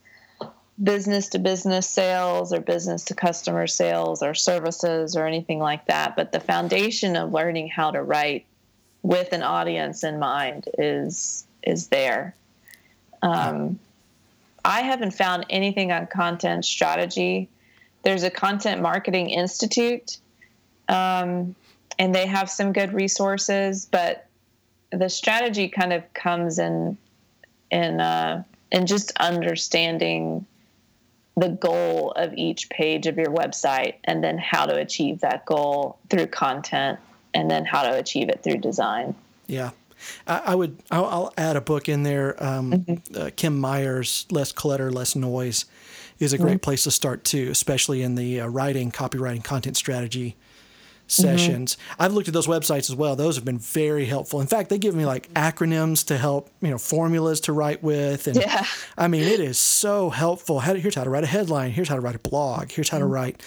[0.82, 6.16] business to business sales or business to customer sales or services or anything like that.
[6.16, 8.46] But the foundation of learning how to write
[9.02, 12.34] with an audience in mind is is there.
[13.22, 13.78] Um,
[14.64, 17.48] I haven't found anything on content strategy.
[18.02, 20.18] There's a content marketing institute,
[20.88, 21.54] um,
[21.98, 24.25] and they have some good resources, but
[24.90, 26.96] the strategy kind of comes in
[27.70, 30.46] in uh, in just understanding
[31.36, 35.98] the goal of each page of your website and then how to achieve that goal
[36.08, 36.98] through content
[37.34, 39.14] and then how to achieve it through design
[39.46, 39.70] Yeah.
[40.26, 42.42] I, I would, I'll, I'll add a book in there.
[42.42, 45.64] Um, uh, Kem Meyer's, Less Clutter, Less Noise
[46.18, 50.36] is a great place to start too, especially in the uh, writing, copywriting, content strategy
[51.06, 51.76] sessions.
[51.98, 53.16] I've looked at those websites as well.
[53.16, 54.40] Those have been very helpful.
[54.40, 58.26] In fact, they give me like acronyms to help, you know, formulas to write with.
[58.26, 58.64] And Yeah.
[58.98, 60.60] I mean, it is so helpful.
[60.60, 61.70] How to, here's how to write a headline.
[61.70, 62.70] Here's how to write a blog.
[62.70, 63.42] Here's how to write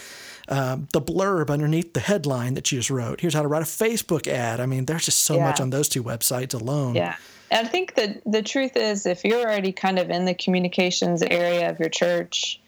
[0.47, 3.21] um, the blurb underneath the headline that you just wrote.
[3.21, 4.59] Here's how to write a Facebook ad.
[4.59, 6.95] I mean, there's just so much on those two websites alone.
[6.95, 7.15] Yeah.
[7.51, 11.21] And I think that the truth is, if you're already kind of in the communications
[11.23, 12.59] area of your church,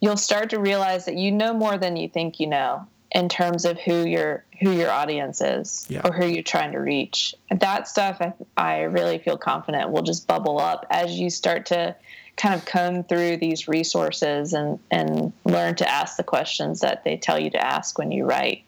[0.00, 2.86] you'll start to realize that you know more than you think you know
[3.16, 6.02] in terms of who your who your audience is Yeah.
[6.04, 7.34] or who you're trying to reach.
[7.50, 11.96] That stuff, I, I really feel confident will just bubble up as you start to
[12.36, 17.16] kind of comb through these resources and and learn to ask the questions that they
[17.16, 18.64] tell you to ask when you write.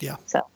[0.00, 0.16] Yeah.
[0.26, 0.46] So.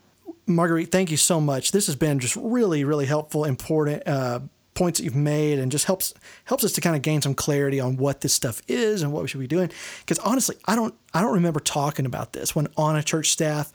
[0.47, 1.73] Marguerite, thank you so much.
[1.73, 4.41] This has been just really, really helpful, important uh,
[4.75, 6.15] points that you've made, and just helps
[6.45, 9.23] helps us to kind of gain some clarity on what this stuff is and what
[9.23, 9.71] we should be doing.
[10.01, 13.73] Because honestly, I don't I don't remember talking about this when on a church staff.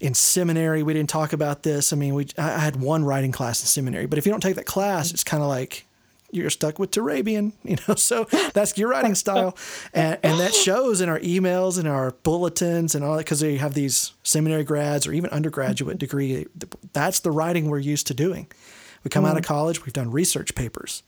[0.00, 1.92] In seminary, we didn't talk about this.
[1.92, 4.56] I mean, we I had one writing class in seminary, but if you don't take
[4.56, 5.86] that class, it's kind of like
[6.32, 7.94] you're stuck with Turabian, you know.
[7.94, 8.24] So
[8.54, 9.56] that's your writing style,
[9.94, 13.58] and, and that shows in our emails and our bulletins and all that because we
[13.58, 15.98] have these seminary grads or even undergraduate mm-hmm.
[15.98, 16.46] degree.
[16.92, 18.48] That's the writing we're used to doing.
[19.04, 21.02] We come out of college, we've done research papers,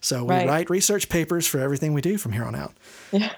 [0.00, 0.46] so we Right.
[0.48, 2.72] write research papers for everything we do from here on out.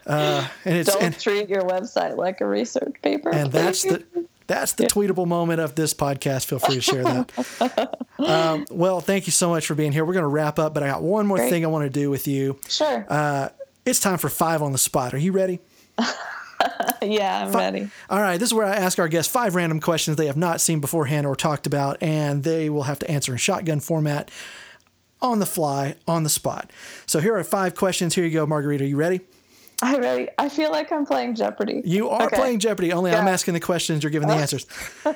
[0.06, 3.30] Uh, and it's Don't and, treat your website like a research paper.
[3.30, 4.04] and that's the
[4.48, 6.44] that's the tweetable moment of this podcast.
[6.46, 7.98] Feel free to share that.
[8.18, 10.04] um, well, thank you so much for being here.
[10.04, 11.50] We're going to wrap up, but I got one more Great.
[11.50, 12.56] thing I want to do with you.
[12.68, 13.04] sure.
[13.08, 13.48] Uh,
[13.84, 15.14] it's time for five on the spot.
[15.14, 15.58] Are you ready?
[17.02, 17.88] yeah, I'm ready.
[18.10, 20.60] All right, this is where I ask our guests five random questions they have not
[20.60, 24.30] seen beforehand or talked about, and they will have to answer in shotgun format
[25.22, 26.70] on the fly, on the spot.
[27.06, 28.14] So here are five questions.
[28.14, 28.84] Here you go, Margarita.
[28.84, 29.20] Are you ready?
[29.82, 30.28] I'm ready.
[30.38, 31.82] I feel like I'm playing Jeopardy.
[31.84, 32.36] You are Okay.
[32.36, 34.66] playing Jeopardy, only I'm asking the questions, you're giving the answers.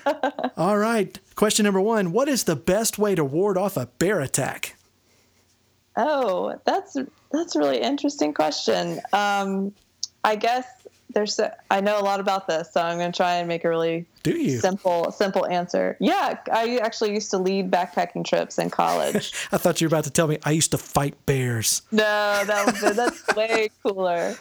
[0.57, 1.19] All right.
[1.35, 4.77] Question number one What is the best way to ward off a bear attack?
[5.97, 6.97] Oh, that's
[7.33, 9.01] that's a really interesting question.
[9.13, 9.73] Um,
[10.25, 10.67] I guess
[11.13, 13.65] there's a, I know a lot about this, so I'm going to try and make
[13.65, 14.59] a really Do you?
[14.59, 15.97] simple simple answer.
[16.01, 19.33] Yeah, I actually used to lead backpacking trips in college.
[19.53, 21.83] I thought you were about to tell me I used to fight bears.
[21.91, 22.03] no,
[22.45, 24.37] that was, that's way cooler.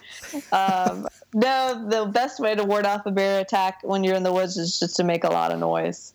[0.52, 4.34] Um, no, the best way to ward off a bear attack when you're in the
[4.34, 6.14] woods is just to make a lot of noise.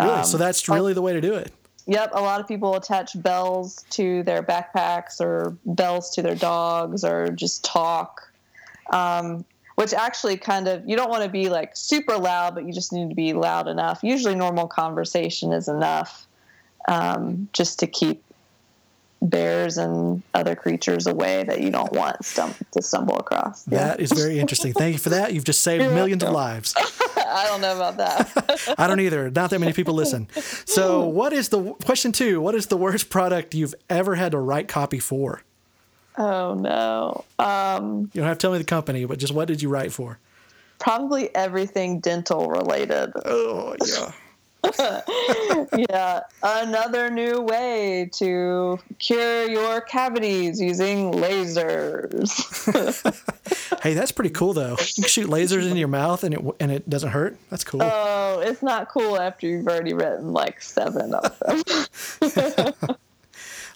[0.00, 0.22] Really?
[0.24, 1.52] so that's really the way to do it.
[1.86, 7.02] Yep, a lot of people attach bells to their backpacks or bells to their dogs
[7.02, 8.30] or just talk.
[8.90, 9.44] Um,
[9.78, 12.92] which actually kind of, you don't want to be like super loud, but you just
[12.92, 14.00] need to be loud enough.
[14.02, 16.26] Usually, normal conversation is enough
[16.88, 18.24] um, just to keep
[19.22, 23.68] bears and other creatures away that you don't want stum- to stumble across.
[23.68, 23.78] Yeah.
[23.78, 24.72] That is very interesting.
[24.72, 25.32] Thank you for that.
[25.32, 26.74] You've just saved You're millions of lives.
[27.16, 28.74] I don't know about that.
[28.78, 29.30] I don't either.
[29.30, 30.26] Not that many people listen.
[30.64, 32.40] So, what is the question two?
[32.40, 35.42] What is the worst product you've ever had to write copy for?
[36.18, 37.24] Oh, no.
[37.38, 39.92] Um, You don't have to tell me the company, but just what did you write
[39.92, 40.18] for?
[40.78, 43.12] probably everything dental related.
[43.24, 44.12] Oh, yeah.
[45.90, 52.32] yeah, another new way to cure your cavities using lasers.
[53.82, 54.76] hey, that's pretty cool though.
[54.96, 57.36] You shoot lasers in your mouth and it and it doesn't hurt.
[57.50, 57.82] That's cool.
[57.84, 62.96] Oh, it's not cool after you've already written like seven of them.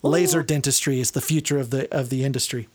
[0.03, 2.69] Laser dentistry is the future of the of the industry.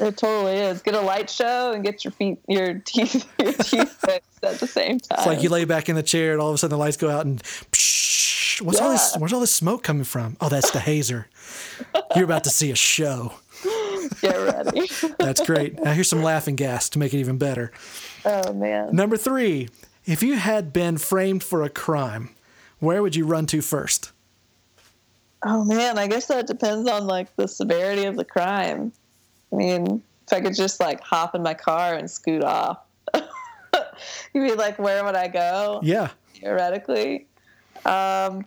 [0.00, 0.82] It totally is.
[0.82, 4.66] Get a light show and get your feet, your teeth, your teeth fixed at the
[4.66, 5.18] same time.
[5.18, 6.96] It's like you lay back in the chair and all of a sudden the lights
[6.96, 9.14] go out and psh, what's all this?
[9.16, 10.36] Where's all this smoke coming from?
[10.40, 11.28] Oh, that's the hazer.
[12.16, 13.34] You're about to see a show.
[14.20, 14.88] Get ready.
[15.18, 15.80] That's great.
[15.80, 17.70] Now here's some laughing gas to make it even better.
[18.24, 18.94] oh man.
[18.94, 19.68] Number three,
[20.04, 22.30] if you had been framed for a crime,
[22.80, 24.11] where would you run to first?
[25.44, 28.92] Oh man, I guess that depends on like the severity of the crime.
[29.52, 32.78] I mean, if I could just like hop in my car and scoot off,
[33.14, 33.24] you'd
[34.46, 35.80] be like, where would I go?
[35.82, 36.10] Yeah.
[36.34, 37.26] Theoretically,
[37.84, 38.44] um,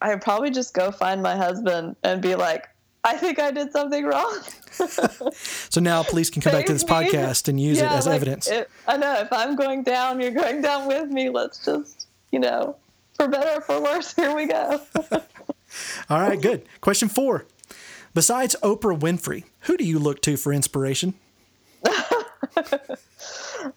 [0.00, 2.68] I'd probably just go find my husband and be like,
[3.04, 4.38] I think I did something wrong.
[5.70, 6.88] So now police can come back to this me.
[6.88, 8.46] podcast and use it as like, evidence.
[8.48, 11.28] it- I know if I'm going down, you're going down with me.
[11.30, 12.76] Let's just, you know,
[13.14, 14.80] for better or for worse, here we go.
[16.10, 16.62] All right, good.
[16.80, 17.44] Question four.
[18.14, 21.14] Besides Oprah Winfrey, who do you look to for inspiration?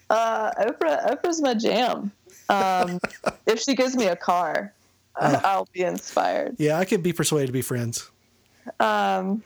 [0.10, 2.12] Uh, Oprah, Oprah's my jam.
[2.50, 3.00] Um,
[3.48, 4.74] if she gives me a car,
[5.20, 5.42] Uh.
[5.44, 6.56] I'll be inspired.
[6.58, 8.10] Yeah, I could be persuaded to be friends.
[8.80, 9.44] Um,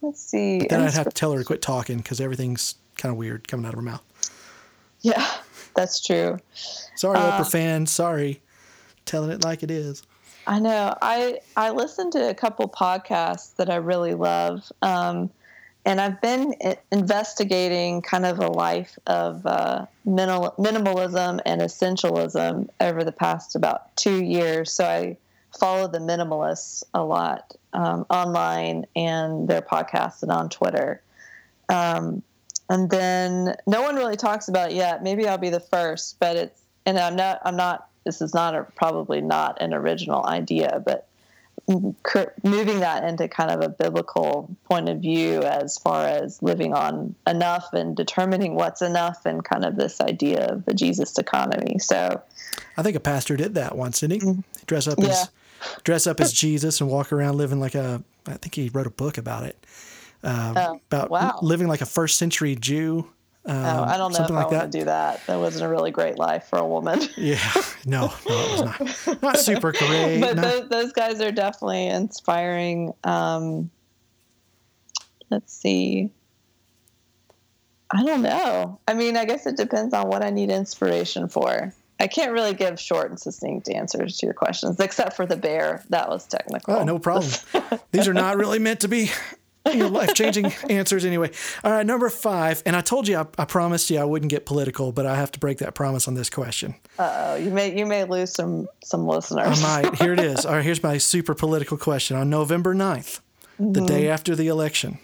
[0.00, 0.66] let's see.
[0.70, 3.66] Then I'd have to tell her to quit talking because everything's kind of weird coming
[3.66, 4.02] out of her mouth.
[5.02, 5.26] Yeah,
[5.76, 6.38] that's true.
[6.96, 7.42] Sorry, Uh.
[7.42, 7.90] Oprah fans.
[7.90, 8.40] Sorry.
[9.04, 10.02] Telling it like it is.
[10.46, 10.96] I know.
[11.00, 15.30] I I listened to a couple podcasts that I really love, um,
[15.84, 16.54] and I've been
[16.92, 23.96] investigating kind of a life of uh, minimal, minimalism and essentialism over the past about
[23.96, 24.72] two years.
[24.72, 25.16] So I
[25.58, 31.02] follow the minimalists a lot um, online and their podcasts and on Twitter.
[31.68, 32.22] Um,
[32.68, 35.02] and then no one really talks about it yet.
[35.02, 37.40] Maybe I'll be the first, but it's and I'm not.
[37.44, 37.88] I'm not.
[38.04, 41.06] This is not a, probably not an original idea, but
[41.68, 47.14] moving that into kind of a biblical point of view as far as living on
[47.26, 51.78] enough and determining what's enough and kind of this idea of the Jesus economy.
[51.78, 52.20] So
[52.76, 54.42] I think a pastor did that once, didn't he?
[54.66, 55.06] Dress up as.
[55.06, 55.24] Yeah.
[55.84, 58.02] dress up as Jesus and walk around living like a.
[58.26, 59.56] I think he wrote a book about it.
[60.22, 61.38] Um, Oh, about wow.
[61.40, 63.08] living like a first century Jew.
[63.46, 64.72] Um, oh, I don't know if I like want that.
[64.72, 65.20] to do that.
[65.26, 67.00] That wasn't a really great life for a woman.
[67.16, 67.38] Yeah,
[67.84, 69.22] no, no, it was not.
[69.22, 70.20] Not super great.
[70.20, 72.94] but not- those, those guys are definitely inspiring.
[73.04, 73.70] Um,
[75.30, 76.10] let's see.
[77.90, 78.80] I don't know.
[78.88, 81.72] I mean, I guess it depends on what I need inspiration for.
[82.00, 85.84] I can't really give short and succinct answers to your questions, except for the bear.
[85.90, 86.74] That was technical.
[86.74, 87.30] Oh, no problem.
[87.92, 89.10] These are not really meant to be
[89.66, 91.30] you know, life changing answers anyway.
[91.62, 92.62] All right, number five.
[92.66, 95.32] And I told you, I, I promised you I wouldn't get political, but I have
[95.32, 96.74] to break that promise on this question.
[96.98, 99.62] Uh-oh, you may you may lose some some listeners.
[99.64, 99.94] I might.
[99.96, 100.44] Here it is.
[100.44, 102.16] All right, here's my super political question.
[102.16, 103.20] On November 9th,
[103.58, 104.98] the day after the election,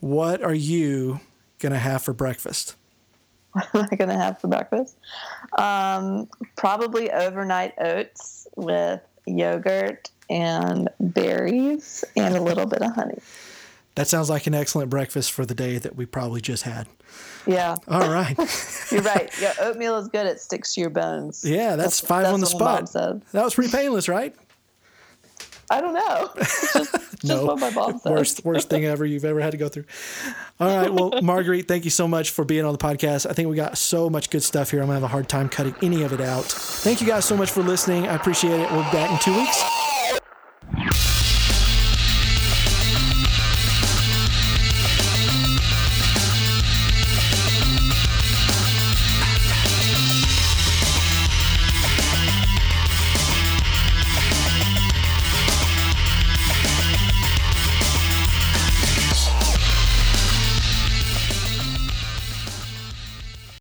[0.00, 1.20] what are you
[1.58, 2.76] going to have for breakfast?
[3.52, 4.96] What am I going to have for breakfast?
[5.56, 13.18] Um, probably overnight oats with yogurt and berries and a little bit of honey.
[13.94, 16.86] That sounds like an excellent breakfast for the day that we probably just had.
[17.46, 18.36] Yeah, All right.
[18.92, 19.28] you're right.
[19.40, 20.26] Yeah, oatmeal is good.
[20.26, 21.42] It sticks to your bones.
[21.44, 23.22] Yeah, that's, five that's on the what my mom spot.
[23.32, 24.36] That was pretty painless, right?
[25.70, 26.30] I don't know.
[26.36, 27.44] Just, just No.
[27.44, 28.12] what my mom said.
[28.12, 29.84] worst worst thing ever you've ever had to go through.
[30.60, 33.28] All right, well, Marguerite, thank you so much for being on the podcast.
[33.28, 34.80] I think we got so much good stuff here.
[34.80, 36.44] I'm gonna have a hard time cutting any of it out.
[36.44, 38.06] Thank you guys so much for listening.
[38.06, 38.70] I appreciate it.
[38.70, 39.87] We'll be back in two weeks
[40.78, 41.17] you